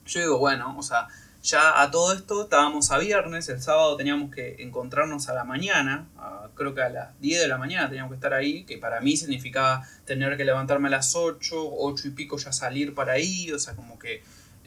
[0.05, 1.07] Yo digo, bueno, o sea,
[1.43, 6.07] ya a todo esto estábamos a viernes, el sábado teníamos que encontrarnos a la mañana,
[6.55, 9.15] creo que a las 10 de la mañana teníamos que estar ahí, que para mí
[9.15, 13.59] significaba tener que levantarme a las 8, 8 y pico ya salir para ahí, o
[13.59, 14.21] sea, como que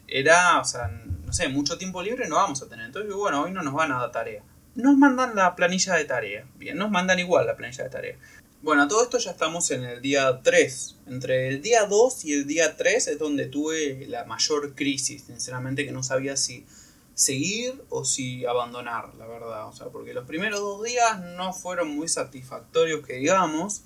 [0.07, 2.85] era, o sea, no sé, mucho tiempo libre no vamos a tener.
[2.85, 4.43] Entonces, bueno, hoy no nos van a dar tarea.
[4.75, 8.17] Nos mandan la planilla de tarea, bien, nos mandan igual la planilla de tarea.
[8.63, 10.95] Bueno, todo esto ya estamos en el día 3.
[11.07, 15.85] Entre el día 2 y el día 3 es donde tuve la mayor crisis, sinceramente,
[15.85, 16.65] que no sabía si
[17.13, 19.67] seguir o si abandonar, la verdad.
[19.67, 23.83] O sea, porque los primeros dos días no fueron muy satisfactorios, que digamos.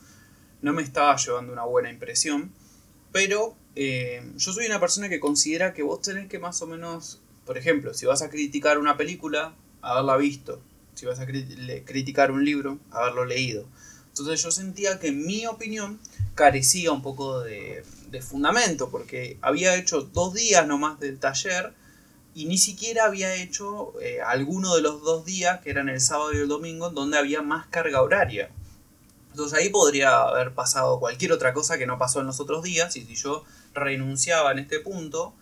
[0.62, 2.54] No me estaba llevando una buena impresión.
[3.12, 7.22] Pero eh, yo soy una persona que considera que vos tenés que más o menos,
[7.46, 10.60] por ejemplo, si vas a criticar una película, haberla visto.
[10.96, 13.66] Si vas a criticar un libro, haberlo leído
[14.20, 16.00] entonces yo sentía que mi opinión
[16.34, 17.84] carecía un poco de,
[18.22, 21.74] fundamento, porque había hecho dos días nomás del taller
[22.34, 26.34] y ni siquiera había hecho eh, alguno de los dos días, que eran el sábado
[26.34, 28.50] y el domingo, donde había más carga horaria.
[29.38, 32.96] Entonces ahí podría haber pasado cualquier otra cosa que no pasó en los otros días,
[32.96, 33.44] y si yo
[33.76, 35.36] renunciaba en este punto,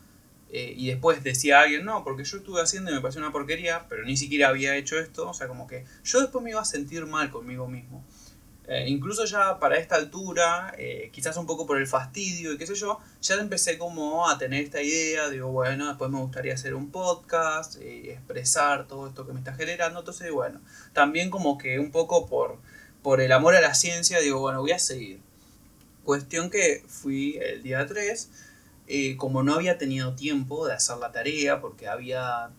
[0.50, 3.32] eh, y después decía a alguien, no, porque yo estuve haciendo y me pareció una
[3.32, 6.60] porquería, pero ni siquiera había hecho esto, o sea, como que yo después me iba
[6.60, 8.04] a sentir mal conmigo mismo.
[8.68, 12.68] Eh, incluso ya para esta altura, eh, quizás un poco por el fastidio y qué
[12.68, 16.76] sé yo, ya empecé como a tener esta idea, digo, bueno, después me gustaría hacer
[16.76, 20.60] un podcast, eh, expresar todo esto que me está generando, entonces, bueno,
[20.92, 22.58] también como que un poco por,
[23.06, 25.22] por el amor a la ciencia, digo, bueno, voy a seguir.
[26.04, 28.32] Cuestión que fui el día 3,
[29.18, 32.50] como no había tenido tiempo de hacer la tarea, porque había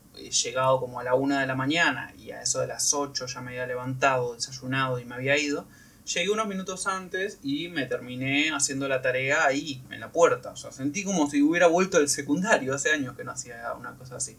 [0.44, 3.40] llegado como a la 1 de la mañana y a eso de las 8 ya
[3.40, 5.66] me había levantado, desayunado y me había ido,
[6.14, 10.50] Llegué unos minutos antes y me terminé haciendo la tarea ahí, en la puerta.
[10.50, 13.96] O sea, sentí como si hubiera vuelto del secundario, hace años que no hacía una
[13.96, 14.36] cosa así.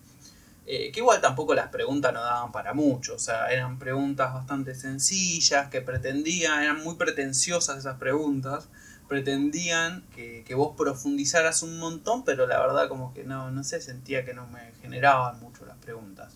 [0.69, 4.75] Eh, que igual tampoco las preguntas no daban para mucho, o sea, eran preguntas bastante
[4.75, 8.67] sencillas, que pretendían, eran muy pretenciosas esas preguntas,
[9.07, 14.25] pretendían que, vos profundizaras un montón, pero la verdad como que no, no sé, sentía
[14.25, 16.33] que no me generaban mucho las preguntas.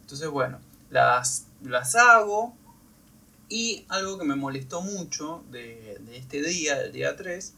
[0.00, 0.58] Entonces, bueno,
[0.90, 2.56] las, las hago
[3.48, 7.54] y algo que me molestó mucho de, de este día, del día 3,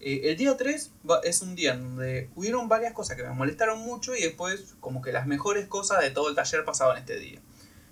[0.00, 0.90] eh, el día 3
[1.24, 5.12] es un día donde hubieron varias cosas que me molestaron mucho y después como que
[5.12, 7.40] las mejores cosas de todo el taller pasaban este día.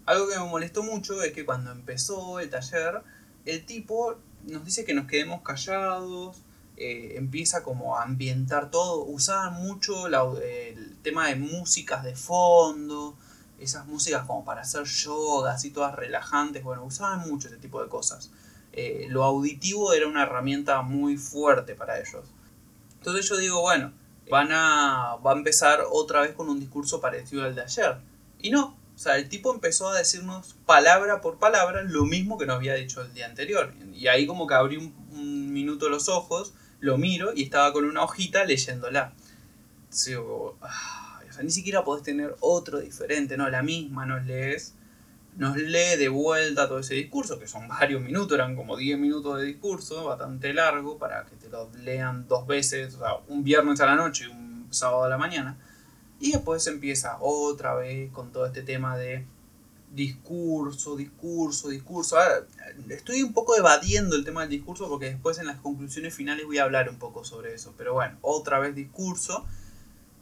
[0.06, 3.02] Algo que me molestó mucho es que cuando empezó el taller,
[3.46, 6.42] el tipo nos dice que nos quedemos callados,
[6.76, 13.16] eh, empieza como a ambientar todo, usaban mucho el tema de músicas de fondo,
[13.58, 17.88] esas músicas como para hacer yoga, así todas relajantes, bueno, usaban mucho ese tipo de
[17.88, 18.30] cosas.
[18.76, 22.24] Eh, lo auditivo era una herramienta muy fuerte para ellos.
[22.98, 23.92] Entonces yo digo, bueno,
[24.28, 27.98] van a, va a empezar otra vez con un discurso parecido al de ayer.
[28.40, 32.46] Y no, o sea, el tipo empezó a decirnos palabra por palabra lo mismo que
[32.46, 33.72] nos había dicho el día anterior.
[33.92, 38.02] Y ahí como que abrí un, minuto los ojos, lo miro y estaba con una
[38.02, 39.12] hojita leyéndola.
[40.04, 43.48] Digo, ah, o sea, ni siquiera podés tener otro diferente, ¿no?
[43.48, 44.74] La misma nos lees
[45.36, 49.38] nos lee de vuelta todo ese discurso, que son varios minutos, eran como 10 minutos
[49.38, 53.80] de discurso, bastante largo, para que te lo lean dos veces, o sea, un viernes
[53.80, 55.56] a la noche y un sábado a la mañana.
[56.20, 59.26] Y después empieza otra vez con todo este tema de
[59.92, 62.18] discurso, discurso, discurso.
[62.18, 62.46] Ahora,
[62.88, 66.58] estoy un poco evadiendo el tema del discurso porque después en las conclusiones finales voy
[66.58, 67.74] a hablar un poco sobre eso.
[67.76, 69.44] Pero bueno, otra vez discurso.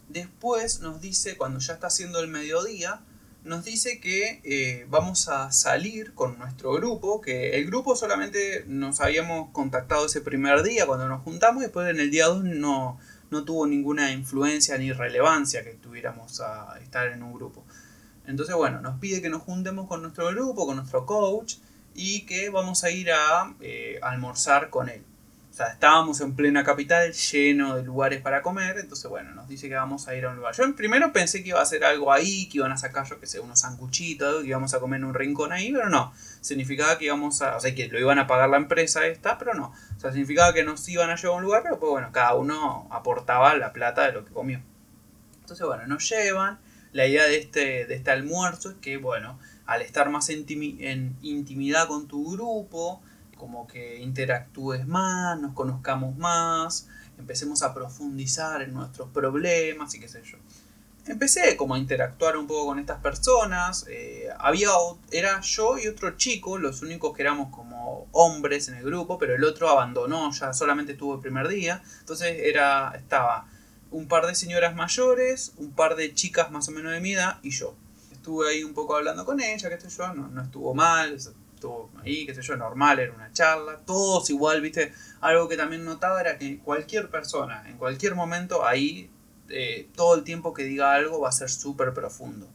[0.09, 3.01] Después nos dice, cuando ya está haciendo el mediodía,
[3.45, 9.01] nos dice que eh, vamos a salir con nuestro grupo, que el grupo solamente nos
[9.01, 12.99] habíamos contactado ese primer día cuando nos juntamos, y después en el día 2 no,
[13.31, 17.65] no tuvo ninguna influencia ni relevancia que tuviéramos a estar en un grupo.
[18.27, 21.57] Entonces, bueno, nos pide que nos juntemos con nuestro grupo, con nuestro coach,
[21.95, 25.05] y que vamos a ir a eh, almorzar con él.
[25.53, 29.69] O sea, estábamos en plena capital, lleno de lugares para comer, entonces bueno, nos dice
[29.69, 30.55] que vamos a ir a un lugar.
[30.55, 33.27] Yo primero pensé que iba a ser algo ahí, que iban a sacar, yo que
[33.27, 36.15] sé, unos sanguchitos, que íbamos a comer en un rincón ahí, pero no.
[36.41, 39.53] Significaba que íbamos a, o sea, que lo iban a pagar la empresa esta, pero
[39.53, 39.75] no.
[39.95, 42.35] O sea, significaba que nos iban a llevar a un lugar, pero pues bueno, cada
[42.35, 44.63] uno aportaba la plata de lo que comió.
[45.43, 46.61] Entonces bueno, nos llevan.
[46.93, 51.89] La idea de este, de este almuerzo es que, bueno, al estar más en intimidad
[51.89, 53.03] con tu grupo,
[53.43, 56.87] como que interactúes más, nos conozcamos más,
[57.19, 60.39] empecemos a profundizar en nuestros problemas y qué sé yo.
[61.07, 64.69] Empecé como a interactuar un poco con estas personas, eh, había,
[65.11, 69.35] era yo y otro chico, los únicos que éramos como hombres en el grupo, pero
[69.35, 73.49] el otro abandonó, ya solamente estuvo el primer día, entonces era, estaba
[73.91, 77.41] un par de señoras mayores, un par de chicas más o menos de mi edad
[77.43, 77.75] y yo.
[78.13, 81.19] Estuve ahí un poco hablando con ella, qué sé yo, no estuvo mal,
[81.63, 85.85] estuvo ahí, qué sé yo, normal, era una charla, todos igual, viste, algo que también
[85.85, 89.11] notaba era que cualquier persona, en cualquier momento, ahí,
[89.49, 92.49] eh, todo el tiempo que diga algo va a ser súper profundo.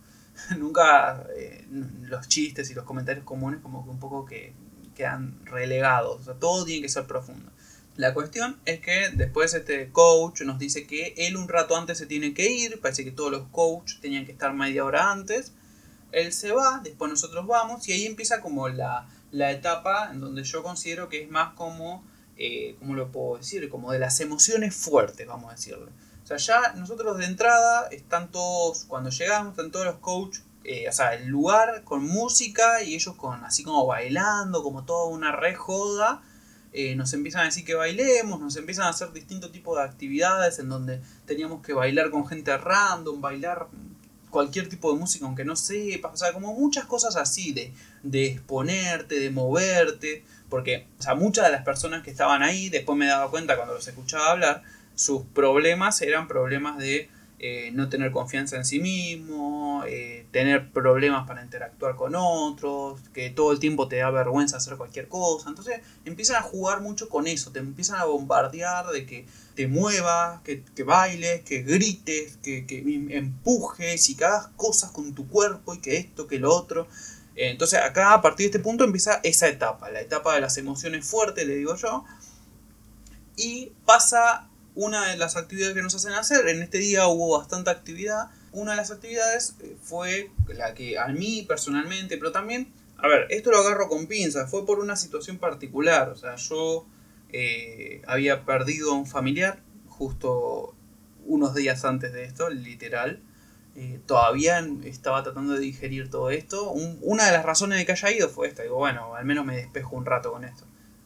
[0.58, 4.54] Nunca eh, los chistes y los comentarios comunes como que un poco que
[4.96, 7.52] quedan relegados, o sea, todo tiene que ser profundo.
[7.96, 12.06] La cuestión es que después este coach nos dice que él un rato antes se
[12.06, 15.54] tiene que ir, parece que todos los coaches tenían que estar media hora antes,
[16.12, 20.64] él se va, después nosotros vamos y ahí empieza como la, etapa en donde yo
[20.64, 22.04] considero que es más como,
[22.38, 23.70] eh, ¿cómo lo puedo decir?
[23.70, 25.90] Como de las emociones fuertes, vamos a decirlo.
[26.24, 30.90] O sea, ya nosotros de entrada están todos, cuando llegamos, están todos los coaches, eh,
[30.90, 35.32] o sea, el lugar con música y ellos con así como bailando, como toda una
[35.32, 36.22] re joda.
[36.74, 40.60] Eh, nos empiezan a decir que bailemos, nos empiezan a hacer distintos tipos de actividades
[40.60, 43.70] en donde teníamos que bailar con gente random, bailar
[44.38, 47.74] cualquier tipo de música, aunque no sepas, o sea, como muchas cosas así, de,
[48.04, 52.96] de exponerte, de moverte, porque, o sea, muchas de las personas que estaban ahí, después
[53.00, 54.62] me daba cuenta cuando los escuchaba hablar,
[54.94, 61.28] sus problemas eran problemas de eh, no tener confianza en sí mismo, eh, tener problemas
[61.28, 65.50] para interactuar con otros, que todo el tiempo te da vergüenza hacer cualquier cosa.
[65.50, 70.42] Entonces empiezan a jugar mucho con eso, te empiezan a bombardear de que te muevas,
[70.42, 72.80] que, bailes, que grites, que, que,
[73.12, 76.88] empujes y que hagas cosas con tu cuerpo y que esto, que lo otro.
[77.36, 80.58] Eh, entonces acá a partir de este punto empieza esa etapa, la etapa de las
[80.58, 82.04] emociones fuertes, le digo yo.
[83.36, 84.47] Y pasa
[84.78, 86.48] una de las actividades que nos hacen hacer.
[86.48, 88.30] En este día hubo bastante actividad.
[88.52, 93.26] Una de las actividades eh, fue la que a mí personalmente, pero también, a ver,
[93.32, 96.10] esto lo agarro con pinzas, fue por una situación particular.
[96.10, 96.86] O sea, yo
[97.30, 99.60] eh, había perdido a un familiar
[99.90, 100.76] justo
[101.26, 103.22] unos días antes de esto, literal.
[103.76, 106.72] eh, todavía estaba tratando de digerir todo esto.
[106.72, 108.64] una de las razones de que haya ido fue esta.
[108.64, 110.66] Digo, bueno, al menos me despejo un rato con esto.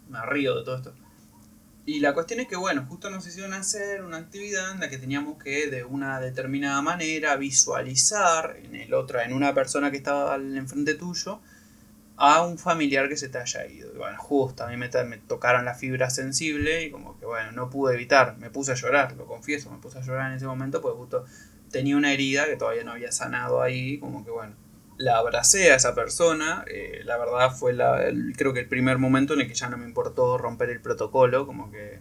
[0.09, 0.93] Me río de todo esto.
[1.85, 4.99] Y la cuestión es que, bueno, justo nos hicieron hacer una actividad en la que
[4.99, 10.35] teníamos que, de una determinada manera, visualizar en el otro, en una persona que estaba
[10.35, 11.41] enfrente tuyo,
[12.17, 13.91] a un familiar que se te haya ido.
[13.95, 17.51] Y bueno, justo a mí me, me, tocaron la fibra sensible y como que, bueno,
[17.51, 20.45] no pude evitar, me puse a llorar, lo confieso, me puse a llorar en ese
[20.45, 21.25] momento porque justo
[21.71, 24.53] tenía una herida que todavía no había sanado ahí, como que, bueno,
[25.01, 26.63] la abracé a esa persona.
[26.67, 28.05] Eh, la verdad fue la,
[28.37, 31.45] creo que el primer momento en el que ya no me importó romper el protocolo,
[31.45, 31.99] como que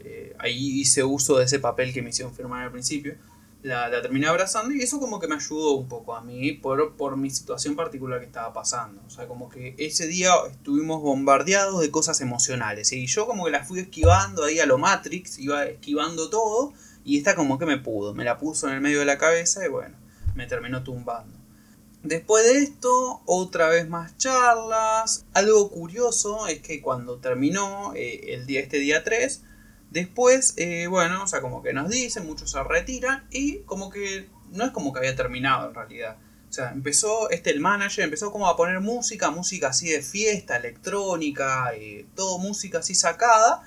[0.00, 3.14] eh, ahí hice uso de ese papel que me hicieron firmar al principio.
[3.62, 6.96] La, la, terminé abrazando y eso como que me ayudó un poco a mí por,
[6.96, 9.02] por mi situación particular que estaba pasando.
[9.06, 13.50] O sea, como que ese día estuvimos bombardeados de cosas emocionales y yo como que
[13.50, 16.72] las fui esquivando ahí a lo Matrix, iba esquivando todo
[17.04, 19.64] y esta como que me pudo, me la puso en el medio de la cabeza
[19.64, 19.96] y bueno,
[20.34, 21.39] me terminó tumbando.
[22.02, 25.26] Después de esto, otra vez más charlas.
[25.34, 29.42] Algo curioso es que cuando terminó eh, el día, este día 3,
[29.90, 34.30] después, eh, bueno, o sea, como que nos dicen, muchos se retiran y como que
[34.50, 36.16] no es como que había terminado en realidad.
[36.48, 40.56] O sea, empezó, este el manager empezó como a poner música, música así de fiesta,
[40.56, 43.62] electrónica, eh, todo música así sacada.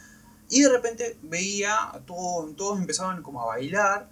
[0.50, 4.10] Y de repente veía, todos, todos empezaban como a bailar.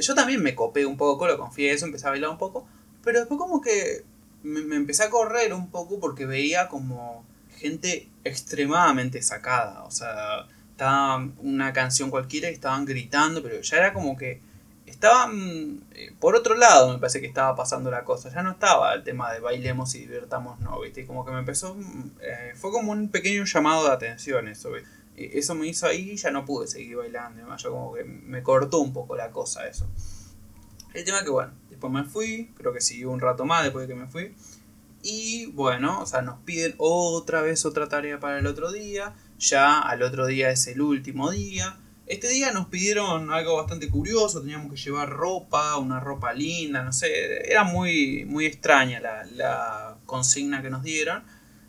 [0.00, 2.66] Yo también me copé un poco, lo confieso, empecé a bailar un poco.
[3.04, 4.04] Pero después como que
[4.42, 7.24] me, empecé a correr un poco porque veía como
[7.56, 9.84] gente extremadamente sacada.
[9.84, 14.40] O sea, estaba una canción cualquiera y estaban gritando, pero ya era como que
[14.86, 18.30] estaban eh, por otro lado me parece que estaba pasando la cosa.
[18.30, 21.74] Ya no estaba el tema de bailemos y divirtamos no viste como que me empezó
[21.74, 24.70] mm, eh, fue como un pequeño llamado de atención eso
[25.16, 28.42] eso me hizo ahí y ya no pude seguir bailando además yo como que me
[28.42, 29.86] cortó un poco la cosa eso.
[30.94, 33.94] El tema que bueno Después me fui, creo que siguió un rato más después de
[33.94, 34.34] que me fui.
[35.00, 39.14] Y bueno, o sea, nos piden otra vez otra tarea para el otro día.
[39.38, 41.78] Ya al otro día es el último día.
[42.06, 46.92] Este día nos pidieron algo bastante curioso, teníamos que llevar ropa, una ropa linda, no
[46.92, 51.22] sé, era muy, muy extraña la, la consigna que nos dieron.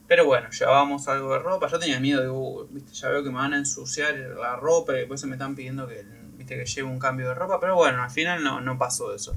[0.07, 2.93] Pero bueno, llevábamos algo de ropa, yo tenía miedo ¿viste?
[2.93, 5.87] ya veo que me van a ensuciar la ropa y después se me están pidiendo
[5.87, 6.03] que,
[6.35, 6.57] ¿viste?
[6.57, 9.35] que lleve un cambio de ropa, pero bueno, al final no, no pasó eso.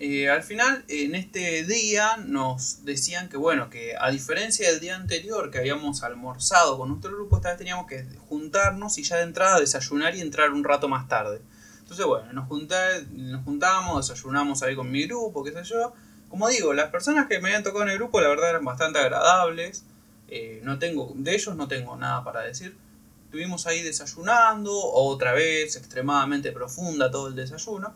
[0.00, 4.94] Eh, al final, en este día nos decían que, bueno, que a diferencia del día
[4.94, 9.24] anterior que habíamos almorzado con nuestro grupo, esta vez teníamos que juntarnos y ya de
[9.24, 11.40] entrada desayunar y entrar un rato más tarde.
[11.80, 12.48] Entonces, bueno, nos,
[13.10, 15.92] nos juntamos, desayunamos ahí con mi grupo, qué sé yo.
[16.28, 19.00] Como digo, las personas que me habían tocado en el grupo, la verdad, eran bastante
[19.00, 19.84] agradables.
[20.28, 22.76] Eh, no tengo, de ellos no tengo nada para decir.
[23.24, 27.94] Estuvimos ahí desayunando, otra vez, extremadamente profunda todo el desayuno.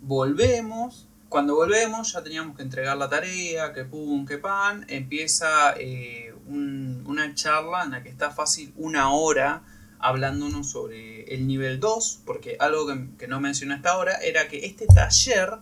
[0.00, 6.32] Volvemos, cuando volvemos ya teníamos que entregar la tarea, que pum, que pan, empieza eh,
[6.46, 9.64] una charla en la que está fácil una hora
[9.98, 12.86] hablándonos sobre el nivel 2, porque algo
[13.18, 15.54] que, no mencioné hasta ahora era que este taller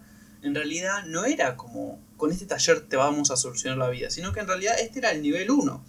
[0.43, 4.35] en realidad no era como con este taller te vamos a solucionar la vida, sino
[4.35, 5.83] que en realidad este era el nivel 1,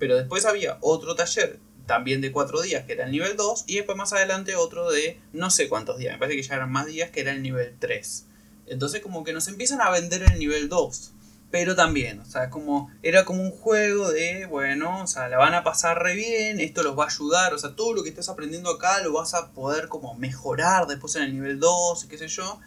[0.00, 3.76] pero después había otro taller también de 4 días que era el nivel 2 y
[3.76, 6.86] después más adelante otro de no sé cuántos días, me parece que ya eran más
[6.86, 8.24] días que era el nivel 3.
[8.70, 11.12] Entonces como que nos empiezan a vender el nivel 2.
[11.50, 15.54] Pero también, o sea, como era como un juego de, bueno, o sea, la van
[15.54, 18.28] a pasar re bien, esto los va a ayudar, o sea, todo lo que estés
[18.28, 22.18] aprendiendo acá lo vas a poder como mejorar después en el nivel 2 y qué
[22.18, 22.60] sé yo,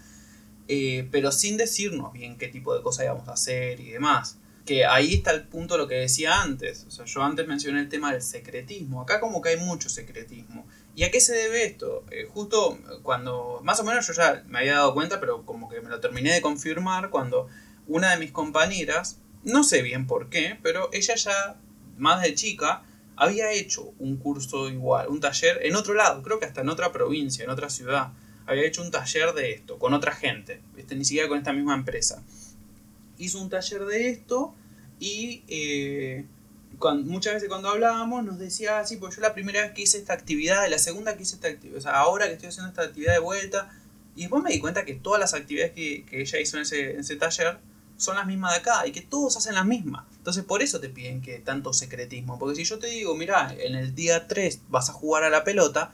[0.67, 4.37] eh, pero sin decirnos bien qué tipo de cosas íbamos a hacer y demás.
[4.65, 7.81] Que ahí está el punto de lo que decía antes, o sea, yo antes mencioné
[7.81, 10.65] el tema del secretismo, acá como que hay mucho secretismo.
[11.01, 12.05] ¿Y a qué se debe esto?
[12.11, 15.81] Eh, justo cuando, más o menos yo ya me había dado cuenta, pero como que
[15.81, 17.47] me lo terminé de confirmar cuando
[17.87, 21.59] una de mis compañeras, no sé bien por qué, pero ella ya,
[21.97, 22.83] más de chica,
[23.15, 26.91] había hecho un curso igual, un taller en otro lado, creo que hasta en otra
[26.91, 28.13] provincia, en otra ciudad.
[28.45, 30.61] Había hecho un taller de esto, con otra gente,
[30.95, 32.23] ni siquiera con esta misma empresa.
[33.17, 34.53] Hizo un taller de esto
[34.99, 36.27] y eh,
[37.03, 40.13] muchas veces cuando hablábamos nos decía así, pues yo la primera vez que hice esta
[40.13, 43.13] actividad, la segunda que hice esta actividad, o sea, ahora que estoy haciendo esta actividad
[43.13, 43.71] de vuelta,
[44.15, 46.99] y después me di cuenta que todas las actividades que, ella hizo en ese, en
[46.99, 47.59] ese, taller
[47.97, 50.05] son las mismas de acá y que todos hacen las mismas.
[50.17, 53.75] Entonces por eso te piden que tanto secretismo, porque si yo te digo, mira, en
[53.75, 55.93] el día 3 vas a jugar a la pelota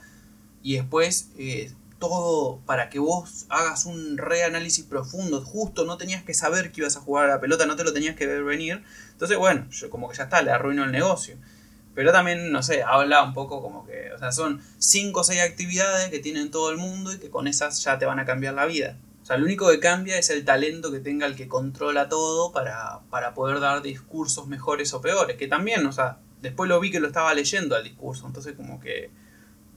[0.62, 5.40] y después eh, todo para que vos hagas un reanálisis profundo.
[5.44, 7.92] Justo no tenías que saber que ibas a jugar a la pelota, no te lo
[7.92, 8.82] tenías que ver venir.
[9.12, 11.36] Entonces, bueno, yo como que ya está, le arruino el negocio.
[11.94, 15.40] Pero también, no sé, habla un poco como que, o sea, son 5 o 6
[15.40, 18.54] actividades que tienen todo el mundo y que con esas ya te van a cambiar
[18.54, 18.96] la vida.
[19.24, 23.00] sea, lo único que cambia es el talento que tenga el que controla todo para,
[23.10, 25.36] para poder dar discursos mejores o peores.
[25.36, 28.80] Que también, o sea, después lo vi que lo estaba leyendo al discurso, entonces como
[28.80, 29.10] que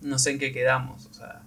[0.01, 1.43] no sé en qué quedamos, o sea,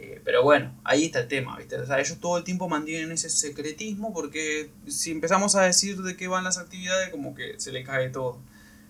[0.00, 1.76] eh, pero bueno, ahí está el tema, ¿viste?
[1.76, 6.16] O sea, ellos todo el tiempo mantienen ese secretismo porque si empezamos a decir de
[6.16, 8.38] qué van las actividades, como que se le cae todo.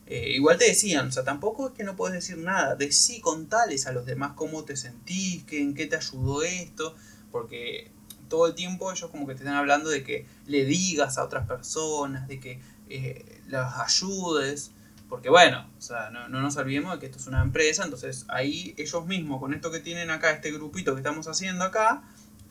[0.07, 3.21] Eh, igual te decían, o sea, tampoco es que no puedes decir nada, de sí
[3.21, 6.95] contales a los demás cómo te sentís, que, en qué te ayudó esto,
[7.33, 7.91] porque
[8.29, 11.47] todo el tiempo ellos como que te están hablando de que le digas a otras
[11.47, 14.73] personas, de que eh, las ayudes,
[15.09, 18.75] porque bueno, o sea, no, nos olvidemos de que esto es una empresa, entonces ahí
[18.77, 22.03] ellos mismos, con esto que tienen acá, este grupito que estamos haciendo acá,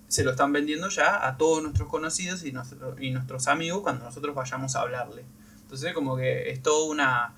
[0.07, 2.53] se lo están vendiendo ya a todos nuestros conocidos y,
[2.99, 5.25] y nuestros amigos cuando nosotros vayamos a hablarle.
[5.63, 7.35] Entonces como que es todo una...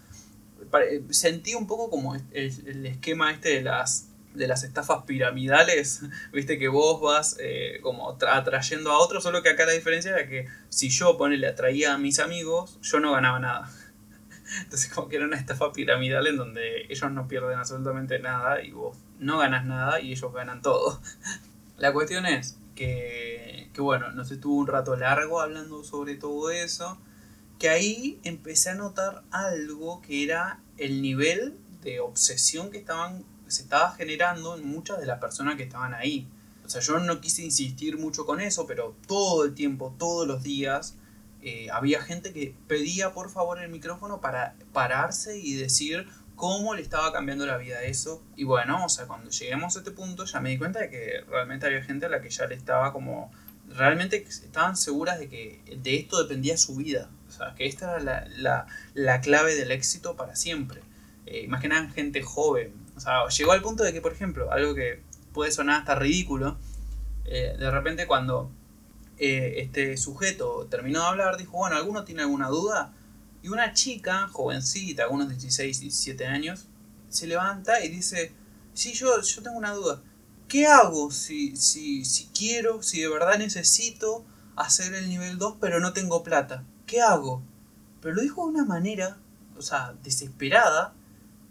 [1.10, 6.02] Sentí un poco como el, el esquema este de las de las estafas piramidales,
[6.34, 10.28] viste que vos vas eh, como atrayendo a otros, solo que acá la diferencia era
[10.28, 13.72] que si yo ponele atraía a mis amigos, yo no ganaba nada.
[14.62, 18.72] Entonces como que era una estafa piramidal en donde ellos no pierden absolutamente nada y
[18.72, 21.00] vos no ganas nada y ellos ganan todo.
[21.78, 26.98] La cuestión es que, que bueno, nos estuvo un rato largo hablando sobre todo eso,
[27.58, 33.64] que ahí empecé a notar algo que era el nivel de obsesión que estaban se
[33.64, 36.28] estaba generando en muchas de las personas que estaban ahí.
[36.66, 40.44] O sea, yo no quise insistir mucho con eso, pero todo el tiempo, todos los
[40.44, 40.96] días,
[41.42, 46.82] eh, había gente que pedía por favor el micrófono para pararse y decir cómo le
[46.82, 48.24] estaba cambiando la vida eso.
[48.36, 51.24] Y bueno, o sea, cuando lleguemos a este punto ya me di cuenta de que
[51.30, 53.32] realmente había gente a la que ya le estaba como...
[53.68, 57.10] Realmente estaban seguras de que de esto dependía su vida.
[57.28, 58.66] O sea, que esta era la,
[58.96, 60.82] la, clave del éxito para siempre.
[61.28, 62.74] Eh, más que nada gente joven.
[62.96, 66.58] O sea, llegó al punto de que, por ejemplo, algo que puede sonar hasta ridículo,
[67.26, 68.52] eh, de repente cuando
[69.20, 72.94] eh, este sujeto terminó de hablar, dijo, bueno, ¿alguno tiene alguna duda?
[73.44, 76.68] Y una chica, jovencita, algunos 16, 17 años,
[77.10, 78.34] se levanta y dice,
[78.74, 80.02] sí, yo, yo tengo una duda.
[80.48, 85.80] ¿Qué hago si, si, si quiero, si de verdad necesito hacer el nivel 2 pero
[85.80, 86.64] no tengo plata?
[86.86, 87.44] ¿Qué hago?
[88.02, 89.18] Pero lo dijo de una manera,
[89.58, 90.96] o sea, desesperada,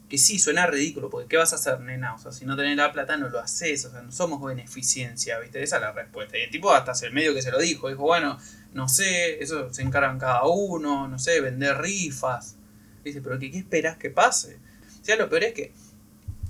[0.09, 2.15] que sí, suena ridículo, porque ¿qué vas a hacer, nena?
[2.15, 5.39] O sea, si no tenés la plata no lo haces, o sea, no somos beneficencia,
[5.39, 5.63] ¿viste?
[5.63, 6.39] Esa es la respuesta.
[6.39, 8.39] Y el tipo hasta el medio que se lo dijo, dijo, bueno,
[8.73, 12.57] no sé, eso se encargan cada uno, no sé, vender rifas.
[13.05, 14.59] Dice, pero ¿qué, qué esperas que pase?
[15.01, 15.73] O sea, lo peor es que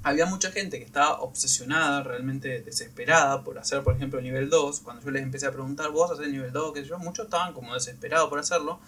[0.02, 4.80] había mucha gente que estaba obsesionada, realmente desesperada por hacer, por ejemplo, el nivel 2.
[4.80, 6.72] Cuando yo les empecé a preguntar, ¿vos hacer el nivel 2?
[6.72, 8.80] Que yo, muchos estaban como desesperados por hacerlo,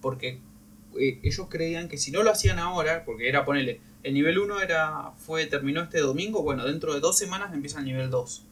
[0.00, 0.40] porque
[0.98, 4.60] eh, ellos creían que si no lo hacían ahora, porque era ponerle el nivel 1
[4.60, 8.44] era, fue, terminó este domingo, bueno, dentro de dos semanas empieza el nivel 2.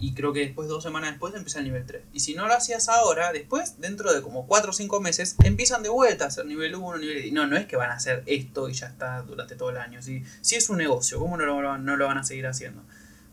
[0.00, 2.02] Y creo que después, dos semanas después, empieza el nivel 3.
[2.12, 5.84] Y si no lo hacías ahora, después, dentro de como 4 o 5 meses, empiezan
[5.84, 7.32] de vuelta a hacer nivel 1, nivel...
[7.32, 10.02] No, no es que van a hacer esto y ya está durante todo el año.
[10.02, 12.82] Si, si es un negocio, ¿cómo no lo, no lo van a seguir haciendo?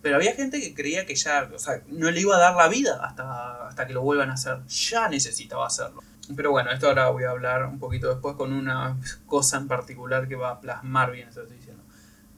[0.03, 2.67] Pero había gente que creía que ya, o sea, no le iba a dar la
[2.67, 4.59] vida hasta, hasta que lo vuelvan a hacer.
[4.67, 6.03] Ya necesitaba hacerlo.
[6.35, 10.27] Pero bueno, esto ahora voy a hablar un poquito después con una cosa en particular
[10.27, 11.83] que va a plasmar bien eso que estoy diciendo.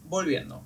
[0.06, 0.64] Volviendo.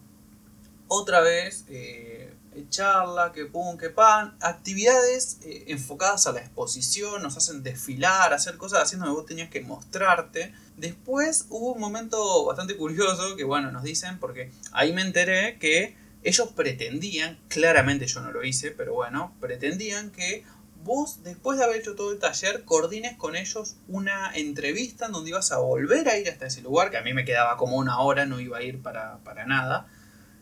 [0.87, 2.33] Otra vez, eh,
[2.69, 4.35] charla, que pum, que pan.
[4.41, 9.49] Actividades eh, enfocadas a la exposición, nos hacen desfilar, hacer cosas haciendo que vos tenías
[9.49, 10.53] que mostrarte.
[10.77, 15.95] Después hubo un momento bastante curioso que, bueno, nos dicen, porque ahí me enteré que
[16.23, 20.45] ellos pretendían, claramente yo no lo hice, pero bueno, pretendían que
[20.83, 25.29] vos, después de haber hecho todo el taller, coordines con ellos una entrevista en donde
[25.29, 27.99] ibas a volver a ir hasta ese lugar, que a mí me quedaba como una
[27.99, 29.87] hora, no iba a ir para, nada,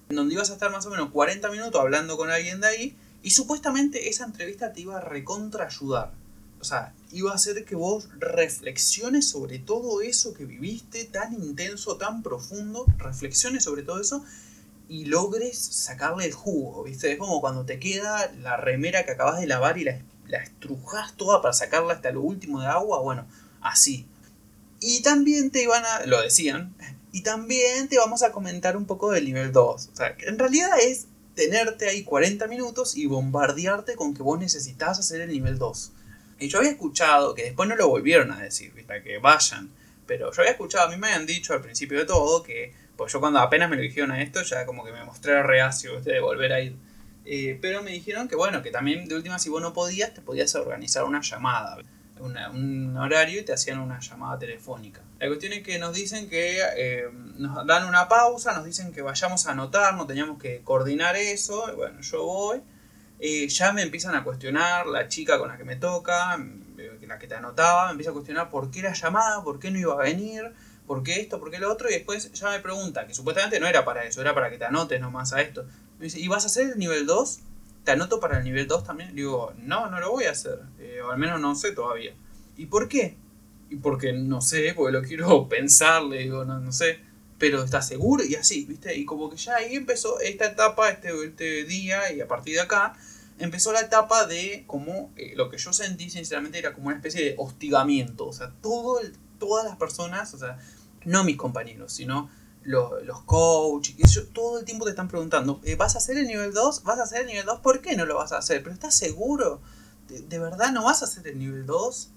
[0.10, 2.98] en donde ibas a estar más o menos 40 minutos hablando con alguien de ahí,
[3.24, 6.12] y supuestamente esa entrevista te iba a recontra ayudar.
[6.60, 11.98] O sea, iba a hacer que vos reflexiones sobre todo eso que viviste, tan intenso,
[11.98, 14.24] tan profundo, reflexiones sobre todo eso
[14.88, 17.14] y logres sacarle el jugo, ¿viste?
[17.14, 19.92] Es como cuando te queda la remera que acabas de lavar y la
[20.32, 23.28] la estrujas toda para sacarla hasta lo último de agua, bueno,
[23.62, 24.08] así.
[24.80, 26.74] Y también te iban a, lo decían,
[27.12, 29.90] y también te vamos a comentar un poco del nivel 2.
[29.92, 34.98] O sea, en realidad es tenerte ahí 40 minutos y bombardearte con que vos necesitas
[34.98, 35.92] hacer el nivel 2.
[36.40, 39.04] Y yo había escuchado, que después no lo volvieron a decir, ¿viste?
[39.04, 39.70] que vayan,
[40.08, 43.14] pero yo había escuchado, a mí me habían dicho al principio de todo que, pues
[43.14, 46.20] yo cuando apenas me lo dijeron a esto, ya como que me mostré reacio de
[46.20, 46.76] volver a ir.
[47.26, 50.22] Eh, pero me dijeron que bueno, que también de última si vos no podías, te
[50.22, 51.78] podías organizar una llamada,
[52.20, 55.02] un horario y te hacían una llamada telefónica.
[55.20, 57.06] La cuestión es que nos dicen que eh,
[57.38, 61.76] nos dan una pausa, nos dicen que vayamos a anotar, no teníamos que coordinar eso,
[61.76, 62.62] bueno, yo voy.
[63.20, 66.38] eh, ya me empiezan a cuestionar la chica con la que me toca,
[67.08, 69.78] la que te anotaba, me empieza a cuestionar por qué la llamada, por qué no
[69.78, 70.52] iba a venir,
[70.88, 73.68] por qué esto, por qué lo otro, y después ya me pregunta, que supuestamente no
[73.68, 75.66] era para eso, era para que te anotes nomás a esto.
[76.02, 77.40] ¿Y vas a hacer el nivel 2?
[77.84, 79.16] ¿Te anoto para el nivel 2 también?
[79.16, 82.14] digo, no, no lo voy a hacer, eh, o al menos no sé todavía.
[82.58, 83.18] ¿Y por qué?
[83.70, 87.00] Y porque no sé, porque lo quiero pensar, le digo, no, no sé,
[87.38, 88.24] pero ¿estás seguro?
[88.24, 88.96] Y así, ¿viste?
[88.96, 92.62] Y como que ya ahí empezó esta etapa, este, este día, y a partir de
[92.62, 92.94] acá,
[93.40, 97.24] empezó la etapa de como eh, lo que yo sentí sinceramente era como una especie
[97.24, 99.00] de hostigamiento, o sea, todo
[99.40, 100.60] todas las personas, o sea,
[101.04, 102.30] no mis compañeros, sino
[102.64, 103.96] los, los coaches,
[104.34, 106.84] todo el tiempo te están preguntando, eh, ¿vas a hacer el nivel 2?
[106.84, 107.60] ¿Vas a hacer el nivel 2?
[107.60, 108.62] ¿Por qué no lo vas a hacer?
[108.62, 109.62] ¿Pero estás seguro?
[110.08, 112.12] ¿De, verdad no vas a hacer el nivel 2?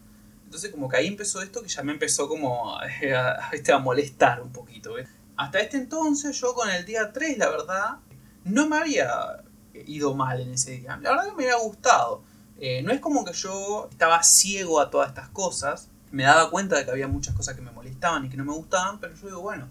[0.44, 4.42] Entonces como que ahí empezó esto que ya me empezó como a, a, a molestar
[4.42, 4.94] un poquito.
[5.36, 7.96] Hasta este entonces yo con el día 3, la verdad,
[8.44, 9.42] no me había
[9.86, 10.98] ido mal en ese día.
[11.02, 12.22] La verdad que me había gustado.
[12.58, 15.88] Eh, no es como que yo estaba ciego a todas estas cosas.
[16.12, 18.52] Me daba cuenta de que había muchas cosas que me molestaban y que no me
[18.52, 19.68] gustaban, pero yo digo, bueno,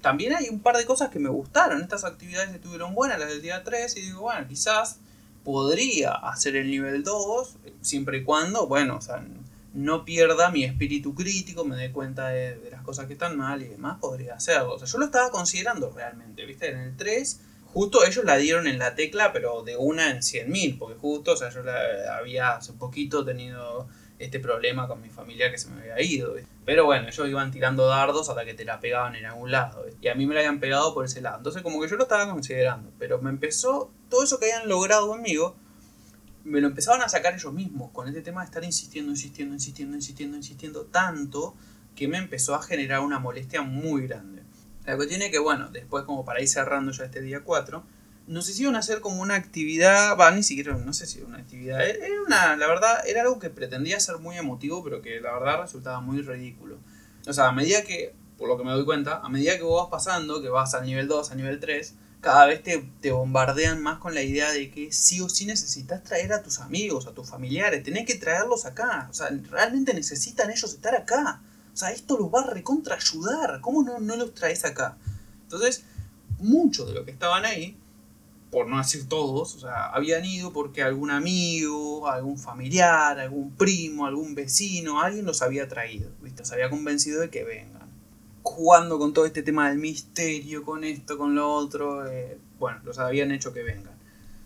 [0.00, 1.82] también hay un par de cosas que me gustaron.
[1.82, 4.98] Estas actividades estuvieron buenas, las del día 3, y digo, bueno, quizás
[5.44, 9.24] podría hacer el nivel 2, siempre y cuando, bueno, o sea,
[9.74, 13.62] no pierda mi espíritu crítico, me dé cuenta de, de, las cosas que están mal
[13.62, 14.74] y demás, podría hacerlo.
[14.74, 16.70] O sea, yo lo estaba considerando realmente, ¿viste?
[16.70, 17.40] En el 3
[17.76, 21.36] Justo ellos la dieron en la tecla, pero de una en 100.000, porque justo, o
[21.36, 23.86] sea, yo la, había hace poquito tenido
[24.18, 26.34] este problema con mi familia que se me había ido.
[26.64, 29.84] Pero bueno, ellos iban tirando dardos hasta que te la pegaban en algún lado.
[30.00, 31.38] Y a mí me la habían pegado por ese lado.
[31.38, 32.90] Entonces como que yo lo estaba considerando.
[32.98, 35.56] Pero me empezó, todo eso que habían logrado conmigo,
[36.44, 37.90] me lo empezaban a sacar ellos mismos.
[37.92, 41.54] Con este tema de estar insistiendo, insistiendo, insistiendo, insistiendo, insistiendo tanto,
[41.94, 44.42] que me empezó a generar una molestia muy grande.
[44.84, 47.84] La cuestión es que, bueno, después como para ir cerrando ya este día 4,
[48.26, 51.86] nos hicieron hacer como una actividad, va, ni siquiera, no sé si era una actividad,
[51.86, 55.62] era una, la verdad, era algo que pretendía ser muy emotivo, pero que la verdad
[55.62, 56.78] resultaba muy ridículo.
[57.26, 59.82] O sea, a medida que, por lo que me doy cuenta, a medida que vos
[59.82, 63.80] vas pasando, que vas al nivel 2, al nivel 3, cada vez te, te, bombardean
[63.80, 67.12] más con la idea de que sí o sí necesitas traer a tus amigos, a
[67.12, 69.06] tus familiares, tenés que traerlos acá.
[69.10, 71.40] O sea, realmente necesitan ellos estar acá.
[71.72, 73.60] O sea, esto los va a recontra ayudar.
[73.60, 74.96] ¿Cómo no, no los traes acá?
[75.42, 75.84] Entonces,
[76.40, 77.76] muchos de los que estaban ahí,
[78.50, 84.06] por no decir todos, o sea, habían ido porque algún amigo, algún familiar, algún primo,
[84.06, 86.40] algún vecino, alguien los había traído, ¿viste?
[86.40, 87.90] Los había convencido de que vengan.
[88.42, 92.98] Jugando con todo este tema del misterio, con esto, con lo otro, eh, bueno, los
[92.98, 93.94] habían hecho que vengan.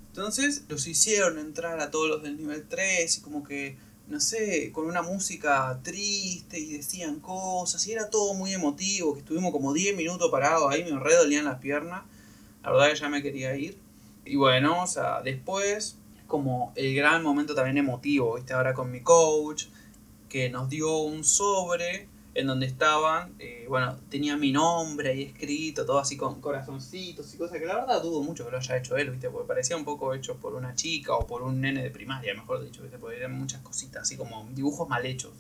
[0.09, 3.77] Entonces, los hicieron entrar a todos los del nivel 3 y como que
[4.11, 9.21] no sé, con una música triste y decían cosas y era todo muy emotivo, que
[9.21, 12.03] estuvimos como 10 minutos parados ahí, me redolían las piernas,
[12.65, 13.79] la verdad que ya me quería ir.
[14.31, 18.53] Y bueno, o sea, después, como el gran momento también emotivo, ¿viste?
[18.53, 19.65] Ahora con mi coach,
[20.29, 25.85] que nos dio un sobre en donde estaban, eh, bueno, tenía mi nombre ahí escrito,
[25.85, 28.97] todo así con corazoncitos y cosas que la verdad dudo mucho que lo haya hecho
[28.97, 29.29] él, ¿viste?
[29.31, 32.65] Porque parecía un poco hecho por una chica o por un nene de primaria, mejor
[32.65, 32.99] dicho, ¿viste?
[32.99, 35.33] Porque eran muchas cositas, así como dibujos mal hechos.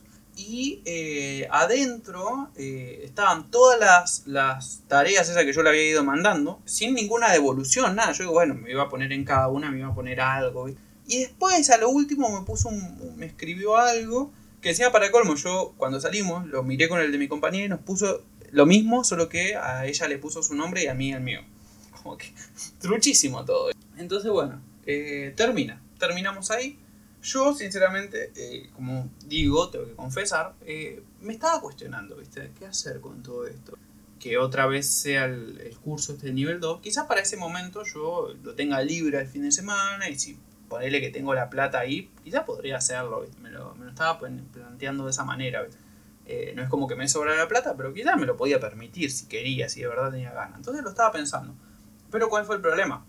[0.43, 6.03] Y eh, adentro eh, estaban todas las, las, tareas esas que yo le había ido
[6.03, 8.13] mandando, sin ninguna devolución, nada.
[8.13, 10.71] Yo digo, bueno, me iba a poner en cada una, me iba a poner algo.
[11.07, 14.33] Y después, a lo último, me puso un, me escribió algo
[14.63, 17.69] que decía para colmo, yo cuando salimos lo miré con el de mi compañera y
[17.69, 21.13] nos puso lo mismo, solo que a ella le puso su nombre y a mí
[21.13, 21.43] el mío.
[22.03, 22.33] Como que
[22.81, 23.71] truchísimo todo.
[23.99, 25.83] Entonces, bueno, eh, termina.
[25.99, 26.79] Terminamos ahí.
[27.23, 32.53] Yo, sinceramente, eh, como digo, tengo que confesar, eh, me estaba cuestionando, ¿viste?
[32.59, 33.77] ¿Qué hacer con todo esto?
[34.19, 36.81] Que otra vez sea el, curso este nivel 2.
[36.81, 41.01] Quizás para ese momento yo lo tenga libre el fin de semana y si ponerle
[41.01, 45.11] que tengo la plata ahí, quizás podría hacerlo, Me, lo, me, lo, estaba planteando de
[45.11, 45.67] esa manera.
[46.27, 49.11] Eh, no es como que me sobra la plata, pero quizás me lo podía permitir
[49.11, 50.59] si quería, si de verdad tenía ganas.
[50.59, 51.55] Entonces lo estaba pensando.
[52.11, 53.05] Pero ¿cuál fue el problema?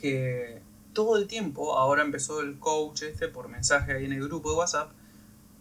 [0.00, 0.60] Que
[0.94, 4.56] todo el tiempo, ahora empezó el coach este por mensaje ahí en el grupo de
[4.56, 4.92] WhatsApp,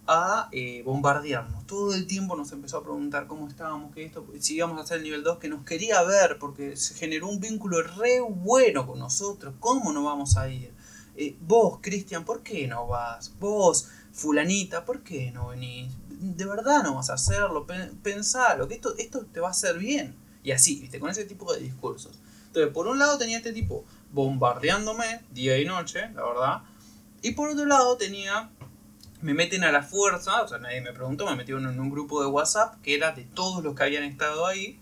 [0.08, 1.66] a eh, bombardearnos.
[1.66, 4.98] Todo el tiempo nos empezó a preguntar cómo estábamos, que esto, si íbamos a hacer
[4.98, 9.00] el nivel 2, que nos quería ver, porque se generó un vínculo re bueno con
[9.00, 9.56] nosotros.
[9.60, 10.74] ¿Cómo no vamos a ir?
[11.16, 13.34] Eh, vos, Cristian, ¿por qué no vas?
[13.40, 15.92] Vos, fulanita, ¿por qué no venís?
[16.10, 17.66] De verdad no vas a hacerlo,
[18.02, 20.16] pensalo, que esto, esto te va a hacer bien.
[20.44, 21.00] Y así, ¿viste?
[21.00, 22.20] Con ese tipo de discursos.
[22.54, 26.62] Entonces, por un lado tenía este tipo bombardeándome día y noche, la verdad.
[27.24, 28.52] Y por otro lado tenía,
[29.22, 32.22] me meten a la fuerza, o sea, nadie me preguntó, me metieron en un grupo
[32.22, 34.80] de WhatsApp que era de todos los que habían estado ahí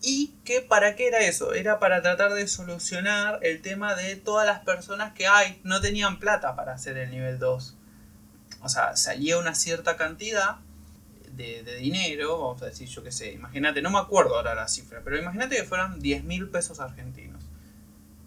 [0.00, 1.52] Y que para qué era eso?
[1.52, 6.20] Era para tratar de solucionar el tema de todas las personas que hay, no tenían
[6.20, 7.76] plata para hacer el nivel 2.
[8.62, 10.58] O sea, salía una cierta cantidad
[11.36, 15.00] de, dinero, vamos a decir, yo qué sé, imagínate, no me acuerdo ahora la cifra,
[15.04, 17.44] pero imagínate que fueran 10 mil pesos argentinos.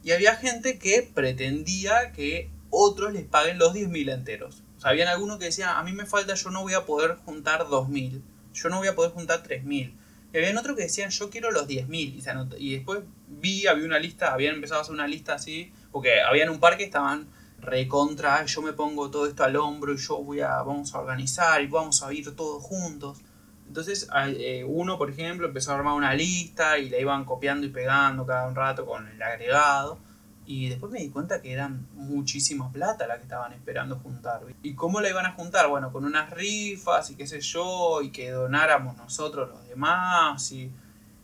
[0.04, 4.64] Y había gente que pretendía que otros les paguen los 10 mil enteros.
[4.78, 7.16] O sea, habían algunos que decían, a mí me falta, yo no voy a poder
[7.26, 8.24] juntar 2 mil,
[8.54, 9.96] yo no voy a poder juntar 3 mil.
[10.34, 12.22] Y había otros que decían, yo quiero los 10 mil.
[12.58, 16.50] Y, después vi, había una lista, habían empezado a hacer una lista así, porque habían
[16.50, 17.28] un par que estaban
[17.64, 21.62] recontra, yo me pongo todo esto al hombro y yo voy a, vamos a organizar
[21.62, 23.20] y vamos a ir todos juntos.
[23.68, 27.70] Entonces eh, uno, por ejemplo, empezó a armar una lista y la iban copiando y
[27.70, 29.98] pegando cada un rato con el agregado.
[30.46, 34.42] Y después me di cuenta que eran muchísima plata la que estaban esperando juntar.
[34.62, 35.70] ¿Y cómo la iban a juntar?
[35.70, 40.52] Bueno, con unas rifas y qué sé yo, y que donáramos nosotros los demás.
[40.52, 40.70] Y,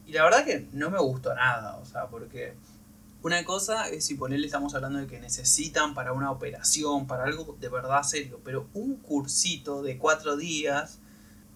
[0.07, 2.53] y la verdad que no me gustó nada, o sea, porque
[3.21, 7.57] una cosa es si ponerle estamos hablando de que necesitan para una operación, para algo
[7.59, 10.99] de verdad serio, pero un cursito de cuatro días,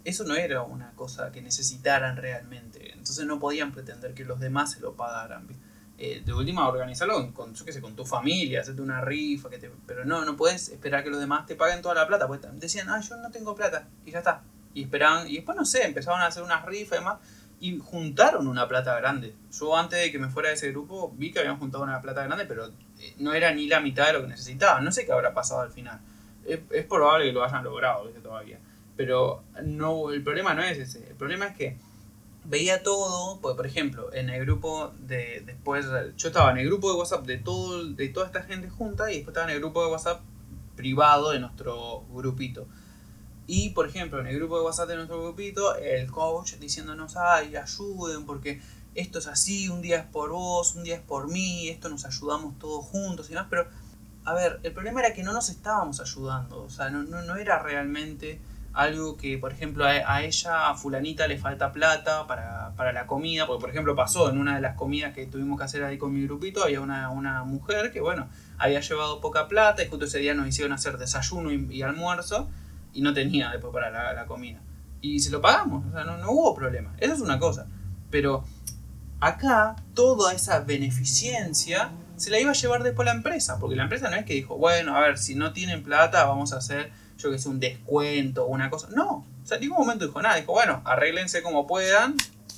[0.03, 2.91] eso no era una cosa que necesitaran realmente.
[2.91, 5.47] Entonces no podían pretender que los demás se lo pagaran.
[5.97, 9.57] Eh, de última, organizarlo con, yo qué sé, con tu familia, hacerte una rifa, que
[9.57, 12.27] te, pero no, no puedes esperar que los demás te paguen toda la plata.
[12.27, 14.43] Porque decían, ah, yo no tengo plata, y ya está.
[14.73, 17.19] Y esperaban, y después no sé, empezaron a hacer unas rifas y demás
[17.63, 19.33] y juntaron una plata grande.
[19.57, 22.21] Yo antes de que me fuera de ese grupo vi que habían juntado una plata
[22.25, 24.83] grande, pero eh, no era ni la mitad de lo que necesitaban.
[24.83, 26.01] No sé qué habrá pasado al final.
[26.45, 28.59] Es, probable que lo hayan logrado todavía.
[28.97, 31.07] Pero no, el problema no es ese.
[31.07, 31.77] El problema es que
[32.43, 35.85] veía todo, porque por ejemplo, en el grupo de después,
[36.17, 39.15] yo estaba en el grupo de WhatsApp de todo de toda esta gente junta y
[39.15, 40.19] después estaba en el grupo de WhatsApp
[40.75, 42.67] privado de nuestro grupito.
[43.45, 47.55] Y, por ejemplo, en el grupo de WhatsApp de nuestro grupito, el coach diciéndonos, ay,
[47.55, 48.61] ayuden, porque
[48.95, 52.05] esto es así, un día es por vos, un día es por mí, esto nos
[52.05, 53.67] ayudamos todos juntos y demás, pero,
[54.23, 57.59] a ver, el problema era que no nos estábamos ayudando, o sea, no, no, era
[57.59, 58.39] realmente
[58.71, 63.45] algo que, por ejemplo, a, ella, a fulanita, le falta plata para, para, la comida,
[63.45, 66.13] porque, por ejemplo, pasó en una de las comidas que tuvimos que hacer ahí con
[66.13, 70.19] mi grupito, había una, una mujer que, bueno, había llevado poca plata y justo ese
[70.19, 72.49] día nos hicieron hacer desayuno y almuerzo,
[72.93, 74.61] y no tenía después para la, comida.
[75.01, 76.93] Y se lo pagamos, o sea, no, hubo problema.
[76.99, 77.67] Eso es una cosa.
[78.09, 78.45] Pero
[79.19, 84.09] acá toda esa beneficencia se la iba a llevar después la empresa, porque la empresa
[84.09, 87.31] no es que dijo, bueno, a ver, si no tienen plata vamos a hacer, yo
[87.31, 88.87] que sé, un descuento o una cosa.
[88.91, 92.15] No, o sea, en ningún momento dijo nada, dijo, bueno, arréglense como puedan,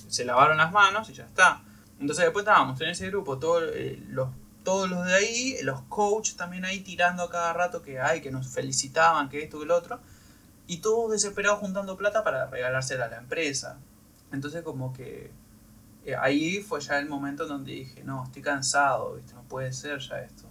[0.07, 1.61] se lavaron las manos y ya está.
[1.99, 4.29] Entonces después estábamos en ese grupo, todos eh, los,
[4.63, 8.31] todos los de ahí, los coaches también ahí tirando a cada rato que hay, que
[8.31, 9.99] nos felicitaban, que esto, que lo otro
[10.68, 13.78] y todos desesperados juntando plata para regalársela a la empresa.
[14.32, 15.32] Entonces como que
[16.05, 19.34] eh, ahí fue ya el momento donde dije, no, estoy cansado, ¿viste?
[19.34, 20.47] no puede ser ya esto.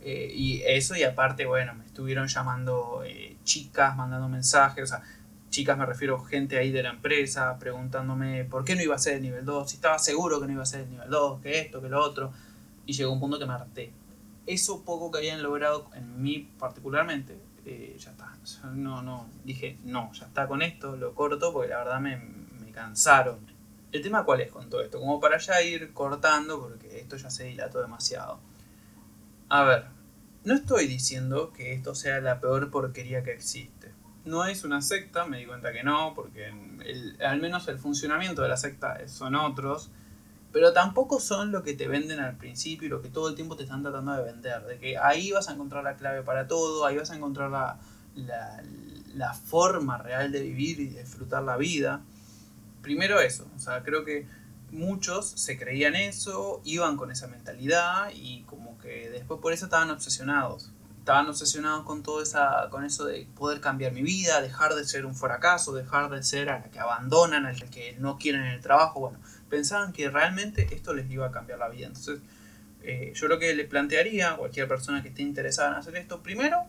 [0.00, 5.02] Eh, y eso y aparte, bueno, me estuvieron llamando eh, chicas, mandando mensajes, o sea,
[5.48, 9.16] chicas me refiero gente ahí de la empresa, preguntándome por qué no iba a ser
[9.16, 11.60] el nivel 2, si estaba seguro que no iba a ser el nivel 2, que
[11.60, 12.32] esto, que lo otro.
[12.86, 13.92] Y llegó un punto que me harté.
[14.46, 18.36] Eso poco que habían logrado en mí particularmente, eh, ya está.
[18.72, 22.70] No, no, dije, no, ya está con esto, lo corto porque la verdad me, me
[22.72, 23.52] cansaron.
[23.92, 27.30] El tema cuál es con todo esto, como para ya ir cortando porque esto ya
[27.30, 28.40] se dilató demasiado.
[29.48, 29.86] A ver,
[30.44, 33.92] no estoy diciendo que esto sea la peor porquería que existe.
[34.24, 36.52] No es una secta, me di cuenta que no, porque
[37.24, 39.90] al menos el funcionamiento de la secta son otros
[40.54, 43.56] pero tampoco son lo que te venden al principio y lo que todo el tiempo
[43.56, 44.64] te están tratando de vender.
[44.64, 47.80] De que ahí vas a encontrar la clave para todo, ahí vas a encontrar la,
[49.16, 52.02] la, forma real de vivir y disfrutar la vida.
[52.82, 54.28] Primero eso, o sea, creo que
[54.70, 59.90] muchos se creían eso, iban con esa mentalidad y como que después por eso estaban
[59.90, 60.70] obsesionados.
[61.00, 65.04] Estaban obsesionados con todo esa, con eso de poder cambiar mi vida, dejar de ser
[65.04, 68.60] un fracaso, dejar de ser a la que abandonan, a la que no quieren el
[68.60, 69.00] trabajo.
[69.00, 69.18] Bueno,
[69.48, 71.86] pensaban que realmente esto les iba a cambiar la vida.
[71.86, 72.20] Entonces,
[72.82, 76.22] eh, yo lo que le plantearía a cualquier persona que esté interesada en hacer esto,
[76.22, 76.64] primero,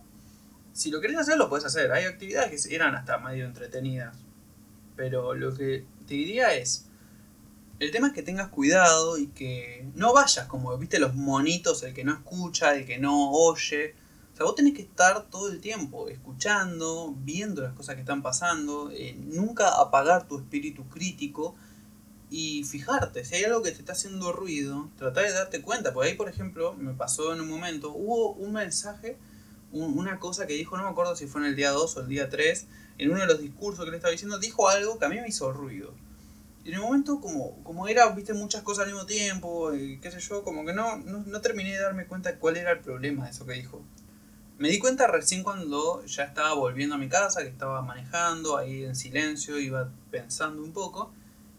[0.73, 1.91] si lo querés hacer, lo puedes hacer.
[1.91, 4.15] Hay actividades que eran hasta medio entretenidas.
[4.95, 6.85] Pero lo que te diría es,
[7.79, 11.93] el tema es que tengas cuidado y que no vayas como, viste, los monitos, el
[11.93, 13.95] que no escucha, el que no oye.
[14.33, 18.21] O sea, vos tenés que estar todo el tiempo escuchando, viendo las cosas que están
[18.21, 21.55] pasando, eh, nunca apagar tu espíritu crítico
[22.29, 25.93] y fijarte, si hay algo que te está haciendo ruido, tratar de darte cuenta.
[25.93, 29.17] Porque ahí, por ejemplo, me pasó en un momento, hubo un mensaje,
[29.71, 32.07] una cosa que dijo, no me acuerdo si fue en el día 2 o el
[32.07, 32.67] día 3,
[32.97, 35.27] en uno de los discursos que le estaba diciendo, dijo algo que a mí me
[35.27, 35.93] hizo ruido.
[36.63, 40.09] Y en el momento, como, como era, viste, muchas cosas al mismo tiempo, y qué
[40.09, 42.79] sé yo, como que no, no, no terminé de darme cuenta de cuál era el
[42.79, 43.83] problema de eso que dijo.
[44.57, 48.85] Me di cuenta recién cuando ya estaba volviendo a mi casa, que estaba manejando ahí
[48.85, 51.11] en silencio, iba pensando un poco,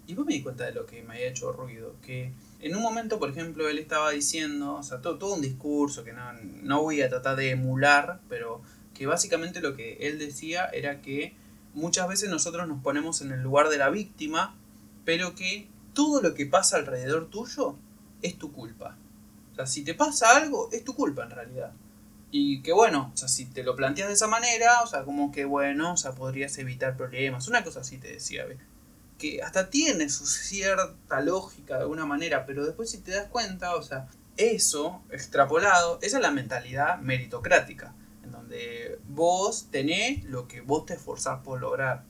[0.07, 1.95] y después me di cuenta de lo que me había hecho ruido.
[2.03, 6.05] Que en un momento, por ejemplo, él estaba diciendo, o sea, todo, todo un discurso
[6.05, 6.33] que no,
[6.63, 8.63] no voy a tratar de emular, pero
[8.95, 11.35] que básicamente lo que él decía era que
[11.75, 14.55] muchas veces nosotros nos ponemos en el lugar de la víctima
[15.07, 17.77] pero que todo lo que pasa alrededor tuyo
[18.21, 18.99] es tu culpa.
[19.53, 21.73] O sea, si te pasa algo, es tu culpa en realidad.
[22.33, 25.33] Y que bueno, o sea, si te lo planteas de esa manera, o sea, como
[25.33, 27.47] que bueno, o sea, podrías evitar problemas.
[27.49, 28.59] Una cosa así te decía, ¿ves?
[29.19, 33.75] Que hasta tiene su cierta lógica de alguna manera, pero después si te das cuenta,
[33.77, 37.95] o sea, eso extrapolado, esa es la mentalidad meritocrática,
[38.25, 42.05] en donde vos tenés lo que vos te esforzás por lograr.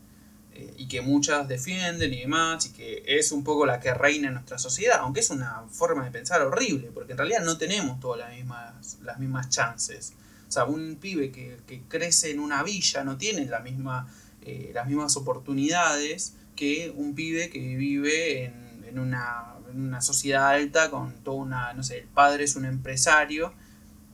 [0.59, 4.29] Eh, y que muchas defienden y demás, y que es un poco la que reina
[4.29, 8.01] en nuestra sociedad, aunque es una forma de pensar horrible, porque en realidad no tenemos
[8.01, 10.15] todas las mismas, las mismas chances.
[10.49, 14.09] O sea, un pibe que, que crece en una villa no tiene la misma,
[14.41, 19.53] eh, las mismas oportunidades que un pibe que vive en, una,
[20.01, 23.53] sociedad alta con toda una, no sé, el padre es un empresario,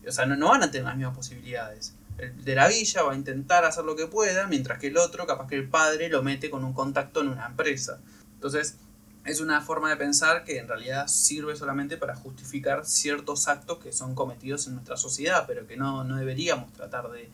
[0.07, 3.13] o sea, no, no van a tener las mismas posibilidades el de la villa va
[3.13, 6.23] a intentar hacer lo que pueda, mientras que el otro, capaz que el padre, lo
[6.23, 8.01] mete con un contacto en una empresa.
[8.35, 8.77] Entonces,
[9.25, 13.93] es una forma de pensar que en realidad sirve solamente para justificar ciertos actos que
[13.93, 17.31] son cometidos en nuestra sociedad, pero que no, no deberíamos tratar de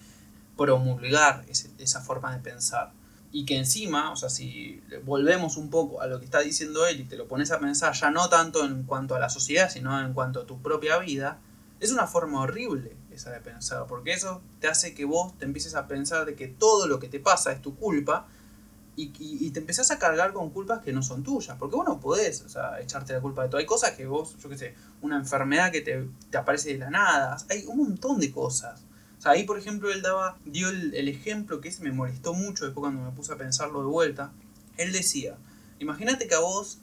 [0.56, 1.44] promulgar
[1.78, 2.92] esa forma de pensar.
[3.30, 7.00] Y que encima, o sea, si volvemos un poco a lo que está diciendo él
[7.00, 10.00] y te lo pones a pensar ya no tanto en cuanto a la sociedad, sino
[10.00, 11.38] en cuanto a tu propia vida,
[11.80, 15.86] es una forma horrible de pensar, porque eso te hace que vos te empieces a
[15.86, 18.26] pensar de que todo lo que te pasa es tu culpa
[18.96, 22.00] y, y, te empezás a cargar con culpas que no son tuyas, porque vos no
[22.00, 23.60] podés o sea, echarte la culpa de todo.
[23.60, 26.90] Hay cosas que vos, yo qué sé, una enfermedad que te, te, aparece de la
[26.90, 28.82] nada, hay un montón de cosas.
[29.24, 32.82] Ahí por ejemplo él daba, dio el, el ejemplo que ese me molestó mucho después
[32.82, 34.32] cuando me puse a pensarlo de vuelta.
[34.76, 35.36] Él decía,
[35.80, 36.78] imagínate que a vos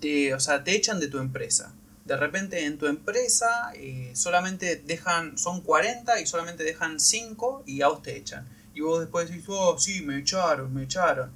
[0.00, 1.74] te, o sea, te echan de tu empresa
[2.06, 7.82] de repente en tu empresa eh, solamente dejan, son 40 y solamente dejan 5 y
[7.82, 8.48] a vos te echan.
[8.74, 11.32] Y vos después decís, oh, sí, me echaron, me echaron.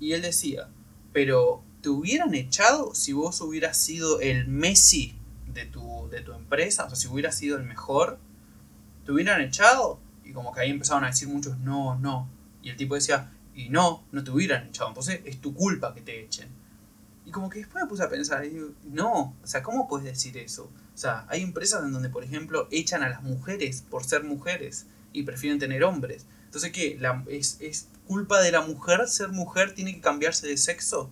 [0.00, 0.68] Y él decía,
[1.12, 5.14] pero ¿te hubieran echado si vos hubieras sido el Messi
[5.46, 6.86] de tu, de tu empresa?
[6.86, 8.18] O sea, si hubieras sido el mejor,
[9.08, 9.98] ¿te hubieran echado?
[10.22, 12.28] Y como que ahí empezaron a decir muchos, no, no.
[12.62, 14.90] Y el tipo decía, y no, no te hubieran echado.
[14.90, 16.50] Entonces es tu culpa que te echen.
[17.24, 20.04] Y como que después me puse a pensar, y digo, no, o sea, ¿cómo puedes
[20.04, 20.70] decir eso?
[20.94, 24.84] O sea, hay empresas en donde, por ejemplo, echan a las mujeres por ser mujeres
[25.14, 26.26] y prefieren tener hombres.
[26.44, 26.98] Entonces, ¿qué?
[27.00, 29.74] La, es, ¿Es culpa de la mujer ser mujer?
[29.74, 31.10] ¿Tiene que cambiarse de sexo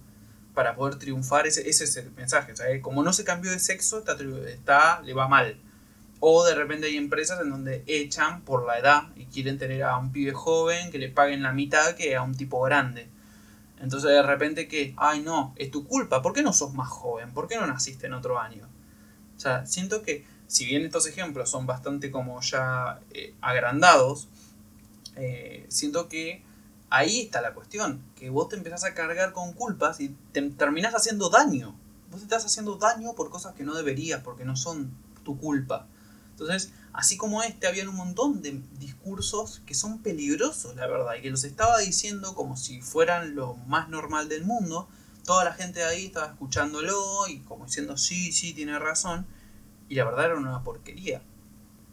[0.53, 1.47] para poder triunfar?
[1.47, 2.53] Ese, ese es el mensaje.
[2.53, 4.19] O sea, eh, como no se cambió de sexo, está,
[4.51, 5.59] está, le va mal.
[6.21, 9.99] O de repente hay empresas en donde echan por la edad y quieren tener a
[9.99, 13.09] un pibe joven que le paguen la mitad que a un tipo grande.
[13.79, 17.33] Entonces de repente que, ay no, es tu culpa, ¿por qué no sos más joven?
[17.33, 18.67] ¿Por qué no naciste en otro año?
[19.37, 24.29] O sea, siento que si bien estos ejemplos son bastante como ya eh, agrandados,
[25.17, 26.43] eh, siento que
[26.89, 30.95] ahí está la cuestión, que vos te empezás a cargar con culpas y te terminás
[30.95, 31.75] haciendo daño.
[32.11, 35.87] Vos te estás haciendo daño por cosas que no deberías, porque no son tu culpa.
[36.39, 41.23] Entonces, así como este, había un montón de discursos que son peligrosos, la verdad, y
[41.23, 44.87] que los estaba diciendo como si fueran lo más normal del mundo.
[45.25, 49.27] Toda la gente de ahí estaba escuchándolo y como diciendo, sí, sí, tiene razón.
[49.89, 51.23] Y la verdad era una porquería.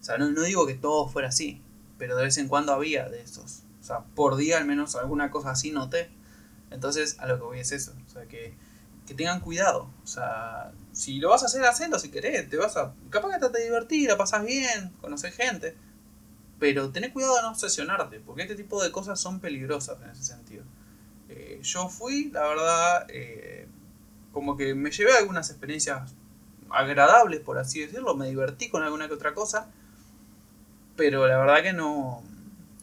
[0.01, 1.61] O sea, no, no digo que todo fuera así,
[1.97, 3.63] pero de vez en cuando había de esos.
[3.79, 6.11] O sea, por día al menos alguna cosa así noté.
[6.69, 7.93] Entonces, a lo que voy es eso.
[8.07, 8.55] O sea, que
[9.05, 9.89] que tengan cuidado.
[10.03, 12.47] O sea, si lo vas a hacer, hacelo si querés.
[12.49, 12.93] Te vas a.
[13.09, 15.75] Capaz que te, te divertir, la pasas bien, conoces gente.
[16.59, 20.23] Pero tenés cuidado de no obsesionarte, porque este tipo de cosas son peligrosas en ese
[20.23, 20.63] sentido.
[21.29, 23.67] Eh, yo fui, la verdad, eh,
[24.31, 26.13] como que me llevé algunas experiencias
[26.69, 28.15] agradables, por así decirlo.
[28.15, 29.69] Me divertí con alguna que otra cosa.
[30.95, 32.23] Pero la verdad que no.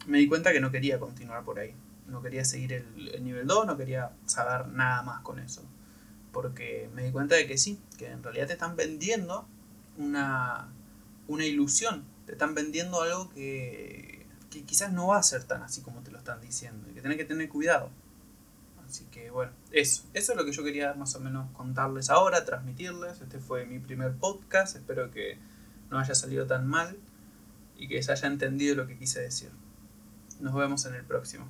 [0.05, 1.73] Me di cuenta que no quería continuar por ahí.
[2.07, 5.63] No quería seguir el, el nivel 2, no quería saber nada más con eso
[6.31, 9.47] porque me di cuenta de que sí, que en realidad te están vendiendo
[9.97, 10.69] una,
[11.27, 15.81] una ilusión, te están vendiendo algo que, que quizás no va a ser tan así
[15.81, 17.89] como te lo están diciendo y que tenés que tener cuidado.
[18.87, 22.43] Así que bueno, eso, eso es lo que yo quería más o menos contarles ahora,
[22.43, 23.21] transmitirles.
[23.21, 25.37] Este fue mi primer podcast, espero que
[25.89, 26.97] no haya salido tan mal
[27.77, 29.49] y que se haya entendido lo que quise decir.
[30.39, 31.47] Nos vemos en el próximo.